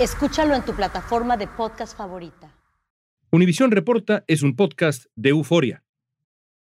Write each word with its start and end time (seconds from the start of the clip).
Escúchalo 0.00 0.54
en 0.54 0.64
tu 0.64 0.72
plataforma 0.72 1.36
de 1.36 1.46
podcast 1.46 1.94
favorita. 1.94 2.50
Univisión 3.30 3.70
Reporta 3.70 4.24
es 4.26 4.42
un 4.42 4.56
podcast 4.56 5.04
de 5.14 5.28
euforia. 5.28 5.84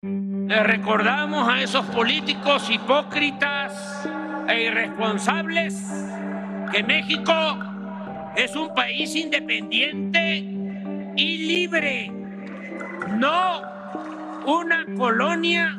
Le 0.00 0.62
recordamos 0.62 1.46
a 1.46 1.60
esos 1.60 1.84
políticos 1.84 2.70
hipócritas 2.70 4.08
e 4.48 4.62
irresponsables 4.62 5.74
que 6.72 6.82
México 6.82 7.34
es 8.36 8.56
un 8.56 8.74
país 8.74 9.14
independiente 9.14 10.38
y 11.14 11.36
libre, 11.36 12.10
no 13.18 13.60
una 14.46 14.86
colonia 14.96 15.76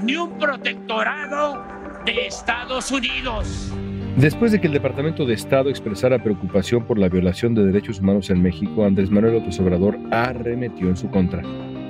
ni 0.00 0.14
un 0.14 0.38
protectorado 0.38 1.60
de 2.04 2.28
Estados 2.28 2.92
Unidos. 2.92 3.72
Después 4.16 4.52
de 4.52 4.60
que 4.60 4.68
el 4.68 4.72
Departamento 4.72 5.26
de 5.26 5.34
Estado 5.34 5.70
expresara 5.70 6.22
preocupación 6.22 6.84
por 6.84 7.00
la 7.00 7.08
violación 7.08 7.52
de 7.56 7.64
derechos 7.64 7.98
humanos 7.98 8.30
en 8.30 8.40
México, 8.40 8.84
Andrés 8.84 9.10
Manuel 9.10 9.34
López 9.34 9.58
Obrador 9.58 9.98
arremetió 10.12 10.88
en 10.88 10.96
su 10.96 11.10
contra. 11.10 11.42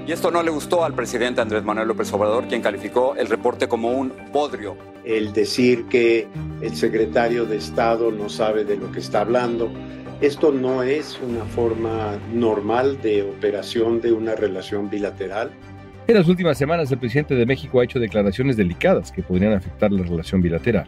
Y 0.07 0.13
esto 0.13 0.31
no 0.31 0.43
le 0.43 0.51
gustó 0.51 0.87
al 0.87 0.95
presidente 0.95 1.43
Andrés 1.43 1.65
Manuel 1.65 1.87
López 1.87 2.11
Obrador, 2.15 2.49
quien 2.49 2.63
calificó 2.63 3.15
el 3.15 3.27
reporte 3.27 3.69
como 3.69 3.91
un 3.91 4.11
podrio. 4.33 4.75
El 5.05 5.35
decir 5.35 5.85
que 5.85 6.27
el 6.63 6.75
secretario 6.75 7.45
de 7.45 7.59
Estado 7.59 8.11
no 8.11 8.31
sabe 8.31 8.65
de 8.65 8.79
lo 8.79 8.91
que 8.91 9.01
está 9.01 9.21
hablando, 9.21 9.71
esto 10.23 10.51
no 10.51 10.83
es 10.83 11.21
una 11.21 11.45
forma 11.45 12.19
normal 12.33 13.03
de 13.03 13.23
operación 13.23 14.01
de 14.01 14.13
una 14.13 14.35
relación 14.35 14.89
bilateral. 14.89 15.51
En 16.07 16.15
las 16.15 16.27
últimas 16.27 16.57
semanas, 16.57 16.91
el 16.91 16.99
presidente 16.99 17.35
de 17.35 17.45
México 17.45 17.81
ha 17.81 17.85
hecho 17.85 17.99
declaraciones 17.99 18.57
delicadas 18.57 19.13
que 19.13 19.23
podrían 19.23 19.53
afectar 19.53 19.93
la 19.93 20.03
relación 20.03 20.41
bilateral. 20.41 20.87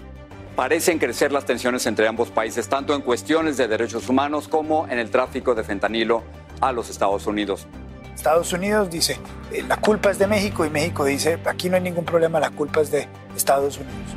Parecen 0.56 0.99
crecer 0.99 1.33
las 1.33 1.44
tensiones 1.44 1.84
entre 1.84 2.09
ambos 2.09 2.31
países, 2.31 2.67
tanto 2.67 2.94
en 2.94 3.03
cuestiones 3.03 3.59
de 3.59 3.69
derechos 3.69 4.09
humanos 4.09 4.49
como 4.49 4.89
en 4.89 4.99
el 4.99 5.11
tráfico 5.11 5.55
de 5.55 5.62
fentanilo 5.62 6.22
a 6.62 6.72
los 6.72 6.89
Estados 6.89 7.27
Unidos. 7.27 7.67
Estados 8.15 8.55
Unidos 8.55 8.89
dice, 8.89 9.19
eh, 9.53 9.62
la 9.69 9.77
culpa 9.77 10.11
es 10.11 10.19
de 10.19 10.27
México 10.27 10.65
y 10.65 10.71
México 10.71 11.05
dice, 11.05 11.39
aquí 11.45 11.69
no 11.69 11.77
hay 11.77 11.83
ningún 11.83 12.06
problema, 12.06 12.41
la 12.41 12.49
culpa 12.49 12.81
es 12.81 12.91
de 12.91 13.06
Estados 13.37 13.77
Unidos. 13.77 14.15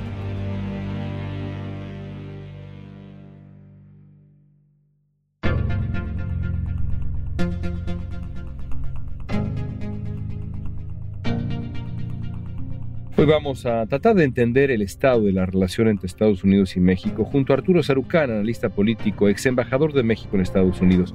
Hoy 13.19 13.25
vamos 13.25 13.65
a 13.65 13.85
tratar 13.85 14.15
de 14.15 14.23
entender 14.23 14.71
el 14.71 14.81
estado 14.81 15.23
de 15.23 15.33
la 15.33 15.45
relación 15.45 15.89
entre 15.89 16.07
Estados 16.07 16.45
Unidos 16.45 16.77
y 16.77 16.79
México 16.79 17.25
junto 17.25 17.51
a 17.51 17.57
Arturo 17.57 17.83
Sarucán, 17.83 18.31
analista 18.31 18.69
político, 18.69 19.27
ex 19.27 19.45
embajador 19.45 19.91
de 19.91 20.03
México 20.03 20.37
en 20.37 20.41
Estados 20.41 20.79
Unidos. 20.79 21.13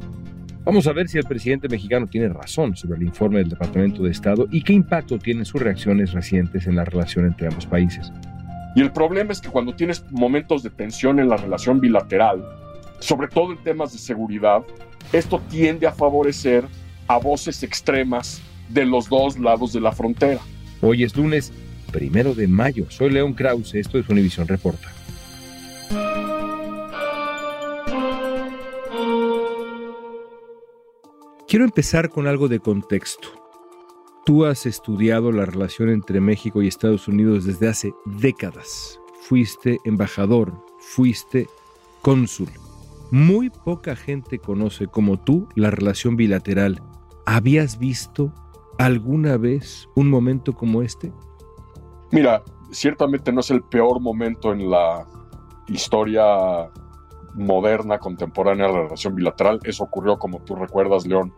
Vamos 0.64 0.86
a 0.86 0.92
ver 0.92 1.08
si 1.08 1.16
el 1.16 1.24
presidente 1.24 1.66
mexicano 1.66 2.06
tiene 2.06 2.28
razón 2.28 2.76
sobre 2.76 2.98
el 2.98 3.04
informe 3.04 3.38
del 3.38 3.48
Departamento 3.48 4.02
de 4.02 4.10
Estado 4.10 4.46
y 4.50 4.60
qué 4.60 4.74
impacto 4.74 5.18
tienen 5.18 5.46
sus 5.46 5.62
reacciones 5.62 6.12
recientes 6.12 6.66
en 6.66 6.76
la 6.76 6.84
relación 6.84 7.24
entre 7.24 7.46
ambos 7.46 7.64
países. 7.64 8.12
Y 8.76 8.82
el 8.82 8.92
problema 8.92 9.32
es 9.32 9.40
que 9.40 9.48
cuando 9.48 9.74
tienes 9.74 10.04
momentos 10.10 10.62
de 10.62 10.68
tensión 10.68 11.18
en 11.20 11.30
la 11.30 11.38
relación 11.38 11.80
bilateral, 11.80 12.44
sobre 12.98 13.28
todo 13.28 13.52
en 13.52 13.62
temas 13.62 13.94
de 13.94 13.98
seguridad, 13.98 14.62
esto 15.10 15.40
tiende 15.48 15.86
a 15.86 15.92
favorecer 15.92 16.66
a 17.06 17.16
voces 17.16 17.62
extremas 17.62 18.42
de 18.68 18.84
los 18.84 19.08
dos 19.08 19.38
lados 19.38 19.72
de 19.72 19.80
la 19.80 19.92
frontera. 19.92 20.42
Hoy 20.82 21.02
es 21.02 21.16
lunes 21.16 21.50
primero 21.94 22.34
de 22.34 22.48
mayo. 22.48 22.86
Soy 22.90 23.10
León 23.10 23.34
Krause, 23.34 23.76
esto 23.76 24.00
es 24.00 24.08
Univisión 24.08 24.48
Reporta. 24.48 24.92
Quiero 31.46 31.64
empezar 31.64 32.10
con 32.10 32.26
algo 32.26 32.48
de 32.48 32.58
contexto. 32.58 33.28
Tú 34.26 34.44
has 34.44 34.66
estudiado 34.66 35.30
la 35.30 35.46
relación 35.46 35.88
entre 35.88 36.20
México 36.20 36.62
y 36.62 36.66
Estados 36.66 37.06
Unidos 37.06 37.44
desde 37.44 37.68
hace 37.68 37.92
décadas. 38.06 38.98
Fuiste 39.20 39.78
embajador, 39.84 40.52
fuiste 40.80 41.46
cónsul. 42.02 42.48
Muy 43.12 43.50
poca 43.50 43.94
gente 43.94 44.40
conoce 44.40 44.88
como 44.88 45.20
tú 45.22 45.48
la 45.54 45.70
relación 45.70 46.16
bilateral. 46.16 46.82
¿Habías 47.24 47.78
visto 47.78 48.34
alguna 48.78 49.36
vez 49.36 49.88
un 49.94 50.10
momento 50.10 50.54
como 50.54 50.82
este? 50.82 51.12
Mira, 52.10 52.42
ciertamente 52.70 53.32
no 53.32 53.40
es 53.40 53.50
el 53.50 53.62
peor 53.62 54.00
momento 54.00 54.52
en 54.52 54.70
la 54.70 55.06
historia 55.68 56.70
moderna, 57.34 57.98
contemporánea 57.98 58.66
de 58.66 58.72
la 58.72 58.82
relación 58.82 59.14
bilateral. 59.14 59.60
Eso 59.64 59.84
ocurrió, 59.84 60.18
como 60.18 60.40
tú 60.40 60.54
recuerdas, 60.54 61.06
León, 61.06 61.34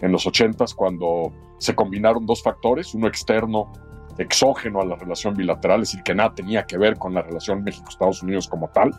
en 0.00 0.12
los 0.12 0.26
80 0.26 0.64
cuando 0.76 1.32
se 1.58 1.74
combinaron 1.74 2.26
dos 2.26 2.42
factores, 2.42 2.94
uno 2.94 3.06
externo, 3.06 3.72
exógeno 4.18 4.80
a 4.80 4.84
la 4.84 4.96
relación 4.96 5.34
bilateral, 5.34 5.82
es 5.82 5.90
decir, 5.90 6.02
que 6.02 6.14
nada 6.14 6.34
tenía 6.34 6.64
que 6.64 6.78
ver 6.78 6.96
con 6.96 7.14
la 7.14 7.22
relación 7.22 7.62
México-Estados 7.62 8.22
Unidos 8.22 8.48
como 8.48 8.68
tal, 8.68 8.92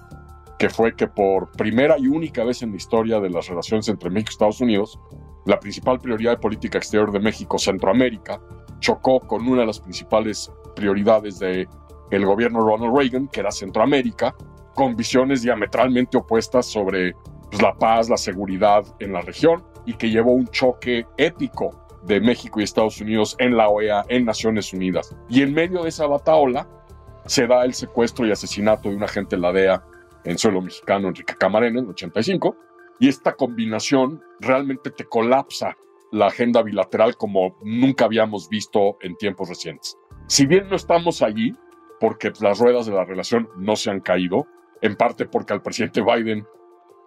que 0.57 0.69
fue 0.69 0.95
que 0.95 1.07
por 1.07 1.51
primera 1.51 1.97
y 1.97 2.07
única 2.07 2.43
vez 2.43 2.61
en 2.61 2.71
la 2.71 2.77
historia 2.77 3.19
de 3.19 3.29
las 3.29 3.47
relaciones 3.47 3.87
entre 3.89 4.09
México 4.09 4.29
y 4.29 4.33
Estados 4.33 4.61
Unidos, 4.61 4.99
la 5.45 5.59
principal 5.59 5.99
prioridad 5.99 6.31
de 6.31 6.37
política 6.37 6.77
exterior 6.77 7.11
de 7.11 7.19
México, 7.19 7.57
Centroamérica, 7.57 8.39
chocó 8.79 9.19
con 9.19 9.47
una 9.47 9.61
de 9.61 9.67
las 9.67 9.79
principales 9.79 10.51
prioridades 10.75 11.39
del 11.39 11.67
el 12.11 12.25
gobierno 12.25 12.59
Ronald 12.59 12.95
Reagan, 12.95 13.27
que 13.29 13.39
era 13.39 13.51
Centroamérica, 13.51 14.35
con 14.75 14.95
visiones 14.95 15.41
diametralmente 15.41 16.17
opuestas 16.17 16.65
sobre 16.65 17.13
pues, 17.49 17.61
la 17.61 17.73
paz, 17.73 18.09
la 18.09 18.17
seguridad 18.17 18.83
en 18.99 19.13
la 19.13 19.21
región 19.21 19.63
y 19.85 19.93
que 19.93 20.09
llevó 20.09 20.33
un 20.33 20.47
choque 20.47 21.05
épico 21.17 21.87
de 22.03 22.19
México 22.19 22.59
y 22.59 22.63
Estados 22.63 22.99
Unidos 22.99 23.35
en 23.39 23.55
la 23.55 23.69
OEA, 23.69 24.05
en 24.09 24.25
Naciones 24.25 24.73
Unidas. 24.73 25.15
Y 25.29 25.41
en 25.41 25.53
medio 25.53 25.83
de 25.83 25.89
esa 25.89 26.07
bataola 26.07 26.67
se 27.25 27.47
da 27.47 27.63
el 27.63 27.73
secuestro 27.73 28.25
y 28.25 28.31
asesinato 28.31 28.89
de 28.89 28.95
un 28.95 29.03
agente 29.03 29.35
de 29.35 29.41
la 29.41 29.51
DEA 29.51 29.83
en 30.23 30.37
suelo 30.37 30.61
mexicano, 30.61 31.07
Enrique 31.07 31.35
Camarena, 31.35 31.79
en 31.79 31.85
el 31.85 31.91
85. 31.91 32.55
Y 32.99 33.07
esta 33.07 33.33
combinación 33.33 34.21
realmente 34.39 34.91
te 34.91 35.05
colapsa 35.05 35.75
la 36.11 36.27
agenda 36.27 36.61
bilateral 36.61 37.15
como 37.17 37.57
nunca 37.63 38.05
habíamos 38.05 38.49
visto 38.49 38.97
en 39.01 39.15
tiempos 39.15 39.49
recientes. 39.49 39.97
Si 40.31 40.45
bien 40.45 40.69
no 40.69 40.77
estamos 40.77 41.21
allí, 41.21 41.53
porque 41.99 42.31
las 42.39 42.57
ruedas 42.57 42.85
de 42.85 42.93
la 42.93 43.03
relación 43.03 43.49
no 43.57 43.75
se 43.75 43.91
han 43.91 43.99
caído, 43.99 44.47
en 44.81 44.95
parte 44.95 45.25
porque 45.25 45.51
al 45.51 45.61
presidente 45.61 46.01
Biden 46.01 46.47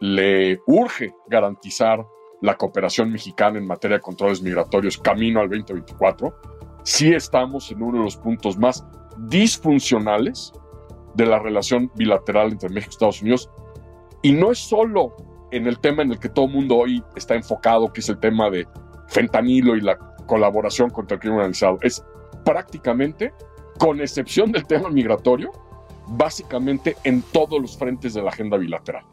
le 0.01 0.61
urge 0.67 1.11
garantizar 1.29 2.05
la 2.43 2.55
cooperación 2.59 3.11
mexicana 3.11 3.57
en 3.57 3.67
materia 3.67 3.97
de 3.97 4.03
controles 4.03 4.43
migratorios 4.43 4.99
camino 4.99 5.41
al 5.41 5.49
2024, 5.49 6.35
sí 6.83 7.15
estamos 7.15 7.71
en 7.71 7.83
uno 7.83 7.97
de 7.97 8.05
los 8.05 8.19
puntos 8.19 8.59
más 8.59 8.85
disfuncionales 9.17 10.53
de 11.15 11.25
la 11.25 11.39
relación 11.39 11.91
bilateral 11.95 12.53
entre 12.53 12.69
México 12.69 12.91
y 12.91 12.93
Estados 12.93 13.23
Unidos. 13.23 13.51
Y 14.21 14.33
no 14.33 14.51
es 14.51 14.59
solo 14.59 15.17
en 15.51 15.67
el 15.67 15.79
tema 15.79 16.03
en 16.03 16.13
el 16.13 16.19
que 16.19 16.29
todo 16.29 16.45
el 16.45 16.53
mundo 16.53 16.77
hoy 16.77 17.03
está 17.17 17.37
enfocado, 17.37 17.91
que 17.91 18.03
es 18.03 18.09
el 18.11 18.19
tema 18.19 18.51
de 18.51 18.69
fentanilo 19.09 19.77
y 19.77 19.81
la 19.81 19.97
colaboración 20.27 20.91
contra 20.91 21.15
el 21.15 21.21
crimen 21.23 21.39
organizado. 21.39 21.79
Es 21.81 22.05
prácticamente, 22.45 23.33
con 23.79 24.01
excepción 24.01 24.53
del 24.53 24.67
tema 24.67 24.91
migratorio, 24.91 25.53
básicamente 26.09 26.97
en 27.05 27.23
todos 27.23 27.61
los 27.61 27.77
frentes 27.79 28.15
de 28.15 28.23
la 28.23 28.31
agenda 28.31 28.57
bilateral. 28.57 29.05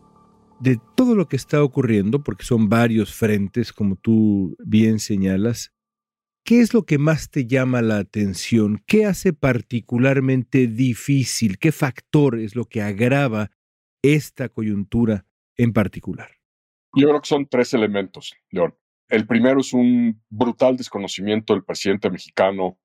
De 0.59 0.79
todo 0.95 1.15
lo 1.15 1.27
que 1.27 1.35
está 1.35 1.63
ocurriendo, 1.63 2.23
porque 2.23 2.45
son 2.45 2.69
varios 2.69 3.13
frentes, 3.13 3.73
como 3.73 3.95
tú 3.95 4.55
bien 4.59 4.99
señalas, 4.99 5.71
¿qué 6.43 6.61
es 6.61 6.73
lo 6.73 6.83
que 6.83 6.97
más 6.97 7.31
te 7.31 7.47
llama 7.47 7.81
la 7.81 7.97
atención? 7.97 8.83
¿Qué 8.85 9.05
hace 9.05 9.33
particularmente 9.33 10.67
difícil? 10.67 11.57
¿Qué 11.57 11.71
factor 11.71 12.39
es 12.39 12.55
lo 12.55 12.65
que 12.65 12.81
agrava 12.81 13.49
esta 14.03 14.49
coyuntura 14.49 15.25
en 15.57 15.73
particular? 15.73 16.29
Yo 16.93 17.07
creo 17.07 17.21
que 17.21 17.27
son 17.27 17.47
tres 17.47 17.73
elementos, 17.73 18.33
León. 18.49 18.75
El 19.07 19.25
primero 19.25 19.59
es 19.59 19.73
un 19.73 20.21
brutal 20.29 20.77
desconocimiento 20.77 21.53
del 21.53 21.63
presidente 21.63 22.09
mexicano 22.09 22.77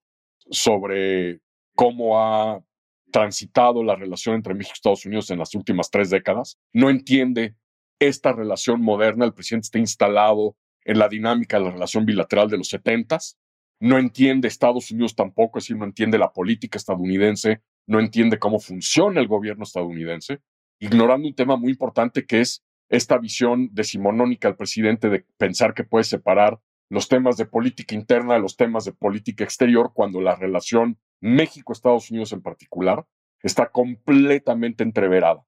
sobre 0.50 1.40
cómo 1.74 2.20
ha 2.20 2.62
transitado 3.10 3.82
la 3.82 3.94
relación 3.94 4.34
entre 4.34 4.54
México 4.54 4.74
y 4.74 4.78
Estados 4.78 5.06
Unidos 5.06 5.30
en 5.30 5.38
las 5.38 5.54
últimas 5.54 5.90
tres 5.90 6.10
décadas. 6.10 6.58
No 6.72 6.90
entiende 6.90 7.54
esta 7.98 8.32
relación 8.32 8.82
moderna. 8.82 9.24
El 9.24 9.34
presidente 9.34 9.66
está 9.66 9.78
instalado 9.78 10.56
en 10.84 10.98
la 10.98 11.08
dinámica 11.08 11.58
de 11.58 11.64
la 11.64 11.70
relación 11.70 12.04
bilateral 12.04 12.48
de 12.48 12.58
los 12.58 12.68
setentas. 12.68 13.38
No 13.80 13.98
entiende 13.98 14.48
Estados 14.48 14.90
Unidos 14.90 15.14
tampoco, 15.14 15.58
es 15.58 15.64
decir, 15.64 15.76
no 15.76 15.84
entiende 15.84 16.18
la 16.18 16.32
política 16.32 16.78
estadounidense, 16.78 17.60
no 17.86 18.00
entiende 18.00 18.38
cómo 18.38 18.58
funciona 18.58 19.20
el 19.20 19.28
gobierno 19.28 19.64
estadounidense, 19.64 20.40
ignorando 20.80 21.28
un 21.28 21.34
tema 21.34 21.56
muy 21.56 21.72
importante 21.72 22.24
que 22.24 22.40
es 22.40 22.64
esta 22.88 23.18
visión 23.18 23.68
decimonónica 23.72 24.48
del 24.48 24.56
presidente 24.56 25.10
de 25.10 25.26
pensar 25.36 25.74
que 25.74 25.84
puede 25.84 26.04
separar 26.04 26.58
los 26.88 27.08
temas 27.08 27.36
de 27.36 27.46
política 27.46 27.94
interna 27.94 28.38
los 28.38 28.56
temas 28.56 28.84
de 28.84 28.92
política 28.92 29.44
exterior 29.44 29.92
cuando 29.92 30.20
la 30.20 30.36
relación 30.36 30.98
México-Estados 31.20 32.10
Unidos 32.10 32.32
en 32.32 32.42
particular 32.42 33.06
está 33.42 33.70
completamente 33.70 34.82
entreverada. 34.82 35.44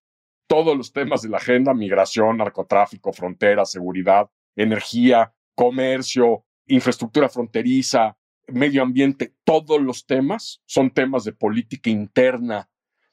Todos 0.46 0.76
los 0.76 0.92
temas 0.92 1.22
de 1.22 1.28
la 1.28 1.36
agenda, 1.36 1.74
migración, 1.74 2.38
narcotráfico, 2.38 3.12
frontera, 3.12 3.64
seguridad, 3.64 4.30
energía, 4.56 5.32
comercio, 5.54 6.44
infraestructura 6.66 7.28
fronteriza, 7.28 8.16
medio 8.46 8.82
ambiente, 8.82 9.34
todos 9.44 9.80
los 9.80 10.06
temas 10.06 10.62
son 10.64 10.90
temas 10.90 11.24
de 11.24 11.32
política 11.32 11.90
interna 11.90 12.70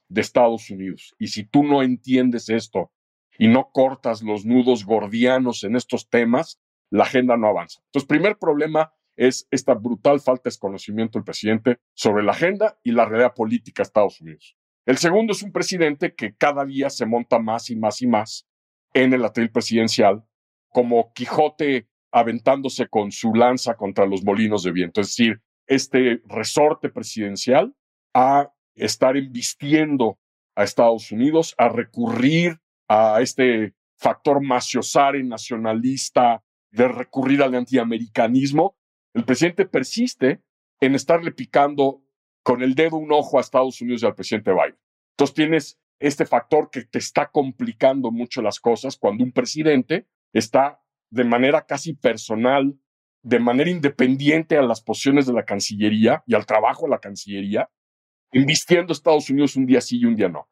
de 0.07 0.21
Estados 0.21 0.69
Unidos. 0.69 1.13
Y 1.19 1.27
si 1.27 1.43
tú 1.43 1.63
no 1.63 1.83
entiendes 1.83 2.49
esto 2.49 2.91
y 3.37 3.47
no 3.47 3.69
cortas 3.71 4.21
los 4.21 4.45
nudos 4.45 4.85
gordianos 4.85 5.63
en 5.63 5.75
estos 5.75 6.09
temas, 6.09 6.61
la 6.95 7.03
agenda 7.03 7.37
no 7.37 7.47
avanza. 7.47 7.81
Entonces, 7.85 8.07
primer 8.07 8.37
problema 8.37 8.91
es 9.15 9.47
esta 9.51 9.73
brutal 9.73 10.19
falta 10.19 10.49
de 10.49 10.57
conocimiento 10.57 11.17
del 11.17 11.25
presidente 11.25 11.79
sobre 11.93 12.23
la 12.23 12.31
agenda 12.31 12.77
y 12.83 12.91
la 12.91 13.05
realidad 13.05 13.33
política 13.33 13.81
de 13.81 13.87
Estados 13.87 14.21
Unidos. 14.21 14.57
El 14.85 14.97
segundo 14.97 15.33
es 15.33 15.41
un 15.41 15.51
presidente 15.51 16.13
que 16.13 16.35
cada 16.35 16.65
día 16.65 16.89
se 16.89 17.05
monta 17.05 17.39
más 17.39 17.69
y 17.69 17.75
más 17.75 18.01
y 18.01 18.07
más 18.07 18.47
en 18.93 19.13
el 19.13 19.25
atril 19.25 19.51
presidencial, 19.51 20.23
como 20.69 21.11
Quijote 21.13 21.87
aventándose 22.11 22.87
con 22.87 23.11
su 23.11 23.33
lanza 23.33 23.75
contra 23.75 24.05
los 24.05 24.23
molinos 24.23 24.63
de 24.63 24.71
viento. 24.71 25.01
Es 25.01 25.07
decir, 25.07 25.41
este 25.67 26.21
resorte 26.27 26.89
presidencial 26.89 27.75
a 28.13 28.53
estar 28.75 29.17
embistiendo 29.17 30.17
a 30.55 30.63
Estados 30.63 31.11
Unidos, 31.11 31.55
a 31.57 31.67
recurrir 31.67 32.59
a 32.87 33.19
este 33.21 33.73
factor 33.97 34.41
maciosare 34.41 35.23
nacionalista 35.23 36.41
de 36.75 36.89
recurrir 36.89 37.41
al 37.41 37.55
antiamericanismo, 37.55 38.75
el 39.13 39.23
presidente 39.23 39.65
persiste 39.65 40.41
en 40.81 40.93
estarle 40.93 41.31
picando 41.31 42.03
con 42.43 42.61
el 42.61 42.75
dedo 42.75 42.97
un 42.97 43.11
ojo 43.13 43.37
a 43.37 43.41
Estados 43.41 43.79
Unidos 43.81 44.03
y 44.03 44.05
al 44.05 44.15
presidente 44.15 44.51
Biden. 44.51 44.77
Entonces 45.11 45.33
tienes 45.33 45.79
este 45.99 46.25
factor 46.25 46.69
que 46.69 46.83
te 46.83 46.99
está 46.99 47.31
complicando 47.31 48.11
mucho 48.11 48.41
las 48.41 48.59
cosas 48.59 48.97
cuando 48.97 49.23
un 49.23 49.31
presidente 49.31 50.05
está 50.33 50.81
de 51.09 51.23
manera 51.23 51.65
casi 51.65 51.93
personal, 51.93 52.77
de 53.23 53.39
manera 53.39 53.69
independiente 53.69 54.57
a 54.57 54.61
las 54.61 54.81
posiciones 54.81 55.25
de 55.25 55.33
la 55.33 55.45
Cancillería 55.45 56.23
y 56.27 56.35
al 56.35 56.45
trabajo 56.45 56.83
de 56.83 56.91
la 56.91 56.99
Cancillería, 56.99 57.69
invistiendo 58.33 58.91
a 58.91 58.95
Estados 58.95 59.29
Unidos 59.29 59.55
un 59.55 59.65
día 59.65 59.79
sí 59.79 59.99
y 59.99 60.05
un 60.05 60.17
día 60.17 60.27
no. 60.27 60.49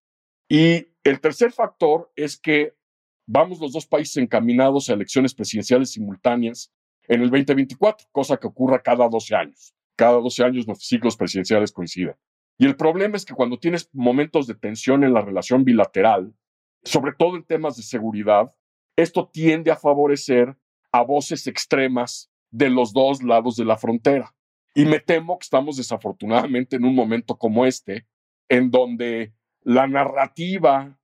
Y 0.48 0.88
el 1.04 1.20
tercer 1.20 1.52
factor 1.52 2.14
es 2.16 2.40
que 2.40 2.76
vamos 3.26 3.60
los 3.60 3.74
dos 3.74 3.86
países 3.86 4.18
encaminados 4.18 4.90
a 4.90 4.94
elecciones 4.94 5.34
presidenciales 5.34 5.92
simultáneas 5.92 6.72
en 7.08 7.22
el 7.22 7.30
2024, 7.30 8.08
cosa 8.12 8.38
que 8.38 8.48
ocurra 8.48 8.82
cada 8.82 9.08
12 9.08 9.36
años. 9.36 9.74
Cada 9.96 10.14
12 10.14 10.44
años 10.44 10.68
los 10.68 10.80
ciclos 10.80 11.16
presidenciales 11.16 11.72
coinciden. 11.72 12.16
Y 12.58 12.66
el 12.66 12.76
problema 12.76 13.18
es 13.18 13.26
que 13.26 13.34
cuando 13.34 13.60
tienes 13.60 13.90
momentos 13.94 14.48
de 14.48 14.56
tensión 14.56 15.04
en 15.04 15.14
la 15.14 15.22
relación 15.22 15.64
bilateral, 15.64 16.34
sobre 16.84 17.14
todo 17.14 17.36
en 17.36 17.44
temas 17.44 17.78
de 17.78 17.84
seguridad, 17.84 18.54
esto 18.96 19.30
tiende 19.32 19.72
a 19.72 19.76
favorecer 19.76 20.56
a 20.92 21.02
voces 21.02 21.48
extremas 21.48 22.32
de 22.52 22.70
los 22.70 22.94
dos 22.94 23.24
lados 23.24 23.56
de 23.56 23.66
la 23.66 23.78
frontera. 23.78 24.36
Y 24.76 24.86
me 24.86 25.00
temo 25.00 25.38
que 25.38 25.44
estamos 25.44 25.78
desafortunadamente 25.78 26.76
en 26.76 26.86
un 26.86 26.96
momento 26.96 27.38
como 27.38 27.66
este, 27.66 28.08
en 28.50 28.70
donde 28.70 29.34
la 29.62 29.88
narrativa 29.88 31.00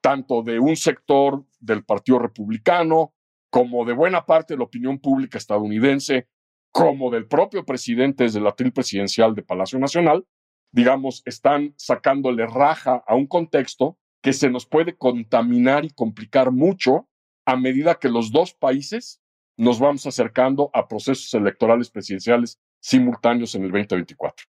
tanto 0.00 0.42
de 0.42 0.58
un 0.58 0.76
sector 0.76 1.44
del 1.64 1.84
Partido 1.84 2.18
Republicano 2.18 3.14
como 3.50 3.84
de 3.84 3.92
buena 3.92 4.26
parte 4.26 4.54
de 4.54 4.58
la 4.58 4.64
opinión 4.64 4.98
pública 4.98 5.38
estadounidense, 5.38 6.26
como 6.72 7.08
del 7.10 7.28
propio 7.28 7.64
presidente 7.64 8.24
desde 8.24 8.40
la 8.40 8.50
tril 8.50 8.72
presidencial 8.72 9.32
de 9.34 9.44
Palacio 9.44 9.78
Nacional, 9.78 10.26
digamos, 10.72 11.22
están 11.24 11.72
sacándole 11.76 12.46
raja 12.46 13.04
a 13.06 13.14
un 13.14 13.28
contexto 13.28 13.96
que 14.20 14.32
se 14.32 14.50
nos 14.50 14.66
puede 14.66 14.96
contaminar 14.96 15.84
y 15.84 15.90
complicar 15.90 16.50
mucho 16.50 17.08
a 17.46 17.54
medida 17.54 17.94
que 17.94 18.08
los 18.08 18.32
dos 18.32 18.54
países 18.54 19.20
nos 19.56 19.78
vamos 19.78 20.04
acercando 20.06 20.70
a 20.74 20.88
procesos 20.88 21.32
electorales 21.34 21.90
presidenciales 21.90 22.58
simultáneos 22.80 23.54
en 23.54 23.66
el 23.66 23.70
2024. 23.70 24.46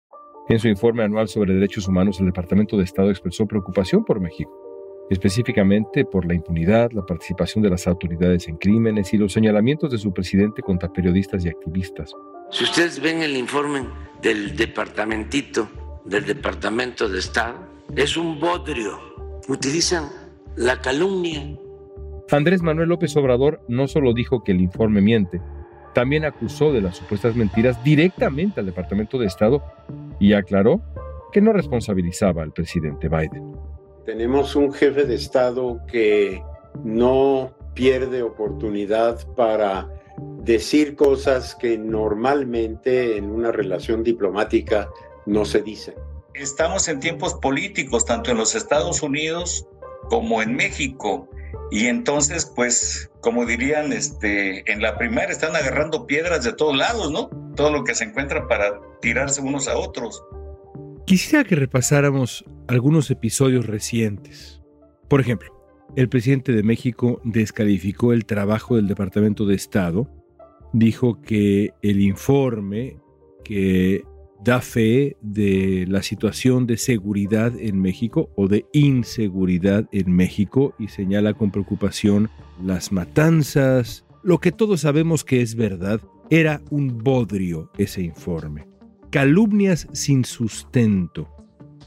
En 0.47 0.59
su 0.59 0.69
informe 0.69 1.03
anual 1.03 1.27
sobre 1.27 1.53
derechos 1.53 1.89
humanos, 1.89 2.21
el 2.21 2.27
Departamento 2.27 2.77
de 2.77 2.85
Estado 2.85 3.09
expresó 3.09 3.45
preocupación 3.45 4.05
por 4.05 4.21
México 4.21 4.62
específicamente 5.09 6.05
por 6.05 6.25
la 6.25 6.33
impunidad, 6.33 6.91
la 6.91 7.05
participación 7.05 7.63
de 7.63 7.69
las 7.69 7.87
autoridades 7.87 8.47
en 8.47 8.57
crímenes 8.57 9.13
y 9.13 9.17
los 9.17 9.33
señalamientos 9.33 9.91
de 9.91 9.97
su 9.97 10.13
presidente 10.13 10.61
contra 10.61 10.91
periodistas 10.91 11.45
y 11.45 11.49
activistas. 11.49 12.13
Si 12.51 12.63
ustedes 12.63 13.01
ven 13.01 13.21
el 13.21 13.35
informe 13.35 13.87
del 14.21 14.55
departamentito, 14.55 15.67
del 16.05 16.25
Departamento 16.25 17.07
de 17.07 17.19
Estado, 17.19 17.55
es 17.95 18.17
un 18.17 18.39
bodrio. 18.39 18.99
Utilizan 19.47 20.09
la 20.55 20.79
calumnia. 20.81 21.57
Andrés 22.31 22.61
Manuel 22.61 22.89
López 22.89 23.15
Obrador 23.17 23.61
no 23.67 23.87
solo 23.87 24.13
dijo 24.13 24.43
que 24.43 24.51
el 24.51 24.61
informe 24.61 25.01
miente, 25.01 25.41
también 25.93 26.25
acusó 26.25 26.73
de 26.73 26.81
las 26.81 26.97
supuestas 26.97 27.35
mentiras 27.35 27.83
directamente 27.83 28.59
al 28.59 28.65
Departamento 28.65 29.17
de 29.19 29.27
Estado 29.27 29.63
y 30.19 30.33
aclaró 30.33 30.81
que 31.31 31.41
no 31.41 31.53
responsabilizaba 31.53 32.43
al 32.43 32.51
presidente 32.51 33.09
Biden. 33.09 33.62
Tenemos 34.05 34.55
un 34.55 34.73
jefe 34.73 35.05
de 35.05 35.15
Estado 35.15 35.79
que 35.87 36.43
no 36.83 37.53
pierde 37.73 38.21
oportunidad 38.21 39.25
para 39.35 39.89
decir 40.43 40.95
cosas 40.95 41.55
que 41.55 41.77
normalmente 41.77 43.17
en 43.17 43.31
una 43.31 43.51
relación 43.51 44.03
diplomática 44.03 44.89
no 45.25 45.45
se 45.45 45.61
dicen. 45.61 45.95
Estamos 46.33 46.87
en 46.87 46.99
tiempos 46.99 47.35
políticos, 47.35 48.05
tanto 48.05 48.31
en 48.31 48.37
los 48.37 48.55
Estados 48.55 49.01
Unidos 49.01 49.67
como 50.09 50.41
en 50.41 50.55
México. 50.55 51.29
Y 51.71 51.87
entonces, 51.87 52.51
pues, 52.55 53.09
como 53.21 53.45
dirían, 53.45 53.93
este, 53.93 54.69
en 54.71 54.81
la 54.81 54.97
primera 54.97 55.31
están 55.31 55.55
agarrando 55.55 56.05
piedras 56.05 56.43
de 56.43 56.53
todos 56.53 56.75
lados, 56.75 57.11
¿no? 57.11 57.29
Todo 57.55 57.71
lo 57.71 57.83
que 57.83 57.95
se 57.95 58.03
encuentra 58.03 58.47
para 58.47 58.81
tirarse 59.01 59.41
unos 59.41 59.67
a 59.67 59.77
otros. 59.77 60.23
Quisiera 61.05 61.43
que 61.43 61.55
repasáramos 61.55 62.45
algunos 62.67 63.11
episodios 63.11 63.65
recientes. 63.65 64.61
Por 65.09 65.19
ejemplo, 65.19 65.53
el 65.97 66.07
presidente 66.07 66.53
de 66.53 66.63
México 66.63 67.21
descalificó 67.25 68.13
el 68.13 68.25
trabajo 68.25 68.77
del 68.77 68.87
Departamento 68.87 69.45
de 69.45 69.55
Estado, 69.55 70.09
dijo 70.71 71.21
que 71.21 71.73
el 71.81 71.99
informe 71.99 72.97
que 73.43 74.05
da 74.43 74.61
fe 74.61 75.17
de 75.21 75.85
la 75.89 76.03
situación 76.03 76.67
de 76.67 76.77
seguridad 76.77 77.53
en 77.59 77.81
México 77.81 78.29
o 78.35 78.47
de 78.47 78.65
inseguridad 78.71 79.87
en 79.91 80.11
México 80.15 80.73
y 80.79 80.87
señala 80.87 81.33
con 81.33 81.51
preocupación 81.51 82.29
las 82.63 82.93
matanzas, 82.93 84.05
lo 84.23 84.39
que 84.39 84.53
todos 84.53 84.81
sabemos 84.81 85.25
que 85.25 85.41
es 85.41 85.55
verdad, 85.55 85.99
era 86.29 86.61
un 86.71 86.97
bodrio 87.03 87.71
ese 87.77 88.01
informe. 88.01 88.72
Calumnias 89.13 89.87
sin 89.91 90.25
sustento. 90.25 91.29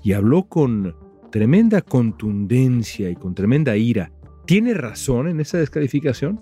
Y 0.04 0.12
habló 0.12 0.44
con 0.44 0.94
tremenda 1.32 1.82
contundencia 1.82 3.10
y 3.10 3.16
con 3.16 3.34
tremenda 3.34 3.76
ira. 3.76 4.12
¿Tiene 4.44 4.74
razón 4.74 5.26
en 5.26 5.40
esa 5.40 5.58
descalificación? 5.58 6.40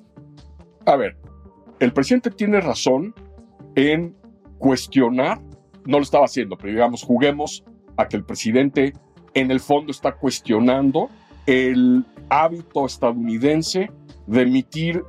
A 0.85 0.97
ver, 0.97 1.17
el 1.81 1.91
presidente 1.95 2.31
tiene 2.31 2.61
razón 2.61 3.15
en 3.77 4.15
cuestionar, 4.59 5.41
no 5.87 5.97
lo 5.97 6.03
estaba 6.03 6.27
haciendo, 6.27 6.59
pero 6.59 6.75
digamos, 6.75 7.03
juguemos 7.03 7.65
a 7.97 8.07
que 8.07 8.19
el 8.19 8.25
presidente 8.27 8.93
en 9.33 9.51
el 9.51 9.61
fondo 9.61 9.91
está 9.91 10.13
cuestionando 10.13 11.09
el 11.47 12.05
hábito 12.29 12.85
estadounidense 12.85 13.91
de 14.27 14.43
emitir 14.43 15.03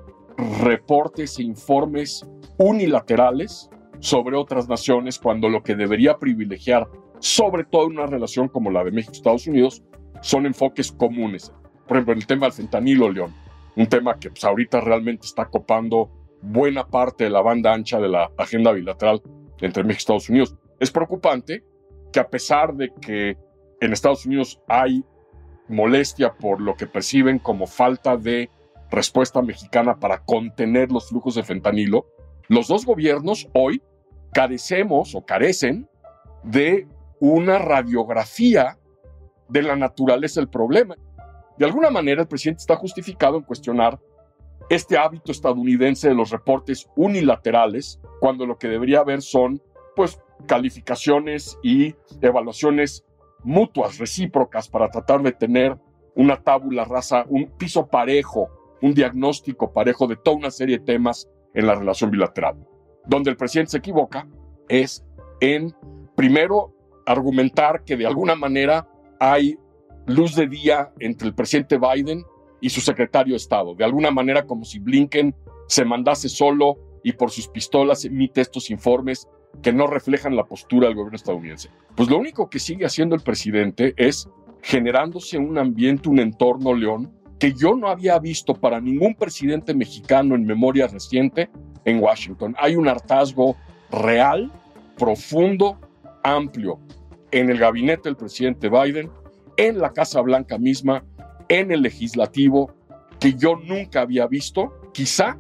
reportes 0.62 1.38
e 1.38 1.44
informes 1.44 2.26
unilaterales 2.58 3.70
sobre 4.06 4.38
otras 4.38 4.70
naciones 4.70 5.18
cuando 5.18 5.50
lo 5.50 5.64
que 5.64 5.76
debería 5.76 6.20
privilegiar, 6.20 6.88
sobre 7.18 7.64
todo 7.64 7.88
en 7.88 7.94
una 7.94 8.06
relación 8.06 8.48
como 8.48 8.70
la 8.70 8.84
de 8.84 8.92
México-Estados 8.92 9.48
Unidos, 9.48 9.82
son 10.22 10.46
enfoques 10.46 10.92
comunes. 10.92 11.52
Por 11.88 11.98
ejemplo, 11.98 12.14
en 12.14 12.20
el 12.20 12.28
tema 12.28 12.46
del 12.46 12.54
fentanilo, 12.54 13.12
León, 13.12 13.34
un 13.76 13.88
tema 13.88 14.20
que 14.20 14.30
pues, 14.30 14.44
ahorita 14.44 14.80
realmente 14.80 15.26
está 15.26 15.46
copando 15.46 16.12
buena 16.40 16.86
parte 16.86 17.24
de 17.24 17.32
la 17.32 17.42
banda 17.42 17.74
ancha 17.74 18.00
de 18.00 18.08
la 18.08 18.30
agenda 18.38 18.74
bilateral 18.74 19.24
entre 19.60 19.84
México 19.84 19.98
y 19.98 20.02
Estados 20.02 20.30
Unidos. 20.30 20.56
Es 20.80 20.92
preocupante 20.92 21.64
que 22.14 22.20
a 22.20 22.30
pesar 22.30 22.76
de 22.76 22.94
que 23.02 23.36
en 23.82 23.92
Estados 23.92 24.28
Unidos 24.28 24.62
hay 24.68 25.04
molestia 25.68 26.32
por 26.36 26.62
lo 26.62 26.76
que 26.76 26.86
perciben 26.86 27.40
como 27.40 27.66
falta 27.66 28.18
de 28.18 28.52
respuesta 28.92 29.42
mexicana 29.42 30.00
para 30.00 30.24
contener 30.24 30.92
los 30.92 31.10
flujos 31.10 31.34
de 31.34 31.42
fentanilo, 31.42 32.06
los 32.50 32.68
dos 32.68 32.86
gobiernos 32.86 33.50
hoy 33.54 33.82
carecemos 34.36 35.16
o 35.16 35.26
carecen 35.26 35.88
de 36.44 36.90
una 37.22 37.58
radiografía 37.58 38.78
de 39.48 39.62
la 39.62 39.78
naturaleza 39.78 40.42
del 40.42 40.50
problema. 40.50 40.98
De 41.58 41.64
alguna 41.64 41.90
manera 41.90 42.24
el 42.24 42.28
presidente 42.28 42.60
está 42.60 42.76
justificado 42.76 43.38
en 43.38 43.44
cuestionar 43.44 43.98
este 44.70 44.98
hábito 44.98 45.32
estadounidense 45.32 46.10
de 46.10 46.16
los 46.16 46.32
reportes 46.32 46.86
unilaterales, 46.98 48.02
cuando 48.20 48.46
lo 48.46 48.58
que 48.58 48.68
debería 48.68 49.00
haber 49.00 49.22
son 49.22 49.62
pues 49.96 50.20
calificaciones 50.46 51.58
y 51.64 51.96
evaluaciones 52.20 53.06
mutuas, 53.42 54.00
recíprocas, 54.00 54.68
para 54.68 54.90
tratar 54.90 55.22
de 55.22 55.32
tener 55.32 55.78
una 56.14 56.36
tabula 56.44 56.84
rasa, 56.84 57.26
un 57.30 57.52
piso 57.58 57.88
parejo, 57.88 58.50
un 58.82 58.94
diagnóstico 58.94 59.72
parejo 59.72 60.08
de 60.08 60.18
toda 60.18 60.36
una 60.36 60.52
serie 60.52 60.80
de 60.80 60.84
temas 60.84 61.30
en 61.54 61.68
la 61.68 61.76
relación 61.76 62.12
bilateral. 62.12 62.58
Donde 63.08 63.30
el 63.30 63.38
presidente 63.38 63.72
se 63.72 63.78
equivoca 63.78 64.28
es 64.68 65.06
en, 65.42 65.74
primero, 66.16 66.74
argumentar 67.06 67.84
que 67.84 67.98
de 67.98 68.08
alguna 68.08 68.36
manera 68.36 68.88
hay 69.20 69.58
luz 70.08 70.36
de 70.36 70.48
día 70.48 70.92
entre 71.00 71.28
el 71.28 71.36
presidente 71.36 71.78
Biden 71.78 72.24
y 72.62 72.70
su 72.70 72.82
secretario 72.82 73.34
de 73.34 73.38
Estado. 73.38 73.76
De 73.76 73.84
alguna 73.84 74.12
manera 74.12 74.46
como 74.46 74.66
si 74.66 74.80
Blinken 74.80 75.36
se 75.68 75.86
mandase 75.86 76.30
solo 76.30 76.78
y 77.04 77.14
por 77.14 77.32
sus 77.32 77.48
pistolas 77.48 78.06
emite 78.06 78.42
estos 78.42 78.70
informes 78.70 79.28
que 79.62 79.72
no 79.72 79.88
reflejan 79.88 80.36
la 80.36 80.46
postura 80.46 80.88
del 80.88 80.96
gobierno 80.96 81.16
estadounidense. 81.16 81.70
Pues 81.96 82.10
lo 82.10 82.18
único 82.18 82.50
que 82.50 82.60
sigue 82.60 82.86
haciendo 82.86 83.16
el 83.16 83.22
presidente 83.22 83.94
es 83.98 84.28
generándose 84.62 85.38
un 85.38 85.58
ambiente, 85.58 86.10
un 86.10 86.20
entorno, 86.20 86.74
León, 86.74 87.14
que 87.46 87.54
yo 87.54 87.76
no 87.76 87.90
había 87.90 88.18
visto 88.18 88.56
para 88.56 88.82
ningún 88.82 89.14
presidente 89.14 89.76
mexicano 89.76 90.34
en 90.34 90.48
memoria 90.48 90.88
reciente 90.88 91.48
en 91.84 92.02
Washington. 92.02 92.56
Hay 92.58 92.76
un 92.76 92.88
hartazgo 92.88 93.56
real, 93.92 94.52
profundo, 94.98 95.80
amplio 96.24 96.80
en 97.30 97.52
el 97.52 97.60
gabinete 97.60 98.10
del 98.10 98.16
presidente 98.16 98.68
Biden, 98.68 99.12
en 99.58 99.78
la 99.78 99.94
Casa 99.94 100.22
Blanca 100.22 100.58
misma, 100.58 101.06
en 101.48 101.72
el 101.72 101.84
legislativo, 101.84 102.74
que 103.20 103.36
yo 103.36 103.58
nunca 103.58 104.02
había 104.02 104.26
visto, 104.26 104.74
quizá 104.92 105.38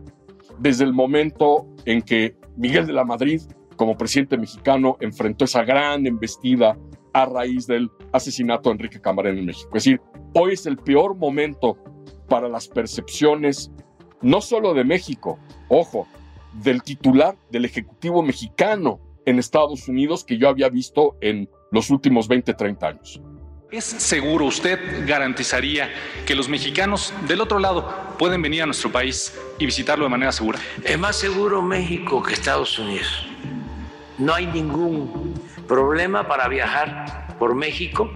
desde 0.59 0.83
el 0.83 0.93
momento 0.93 1.65
en 1.85 2.03
que 2.03 2.35
Miguel 2.55 2.85
de 2.85 2.93
la 2.93 3.03
Madrid 3.03 3.41
como 3.77 3.97
presidente 3.97 4.37
mexicano 4.37 4.95
enfrentó 4.99 5.45
esa 5.45 5.63
gran 5.63 6.05
embestida 6.05 6.77
a 7.13 7.25
raíz 7.25 7.65
del 7.65 7.89
asesinato 8.11 8.69
de 8.69 8.73
Enrique 8.73 9.01
Camarena 9.01 9.39
en 9.39 9.47
México. 9.47 9.69
Es 9.69 9.85
decir, 9.85 10.01
hoy 10.35 10.53
es 10.53 10.67
el 10.67 10.77
peor 10.77 11.15
momento 11.15 11.79
para 12.27 12.47
las 12.49 12.67
percepciones, 12.67 13.71
no 14.21 14.41
solo 14.41 14.73
de 14.73 14.83
México, 14.83 15.39
ojo, 15.69 16.07
del 16.53 16.83
titular 16.83 17.35
del 17.49 17.65
Ejecutivo 17.65 18.23
mexicano 18.23 18.99
en 19.25 19.39
Estados 19.39 19.87
Unidos 19.87 20.23
que 20.23 20.37
yo 20.37 20.47
había 20.49 20.69
visto 20.69 21.17
en 21.21 21.49
los 21.71 21.89
últimos 21.89 22.27
20, 22.27 22.53
30 22.53 22.87
años. 22.87 23.21
¿Es 23.71 23.83
seguro, 23.83 24.45
usted 24.45 25.05
garantizaría 25.07 25.89
que 26.25 26.35
los 26.35 26.47
mexicanos 26.47 27.13
del 27.27 27.41
otro 27.41 27.59
lado 27.59 27.89
pueden 28.17 28.41
venir 28.41 28.61
a 28.61 28.65
nuestro 28.65 28.91
país 28.91 29.37
y 29.59 29.65
visitarlo 29.65 30.05
de 30.05 30.09
manera 30.09 30.31
segura? 30.31 30.59
Es 30.83 30.97
más 30.97 31.15
seguro 31.15 31.61
México 31.61 32.21
que 32.23 32.33
Estados 32.33 32.77
Unidos 32.79 33.27
no 34.17 34.33
hay 34.33 34.45
ningún 34.47 35.33
problema 35.67 36.27
para 36.27 36.47
viajar 36.47 37.35
por 37.37 37.55
México 37.55 38.09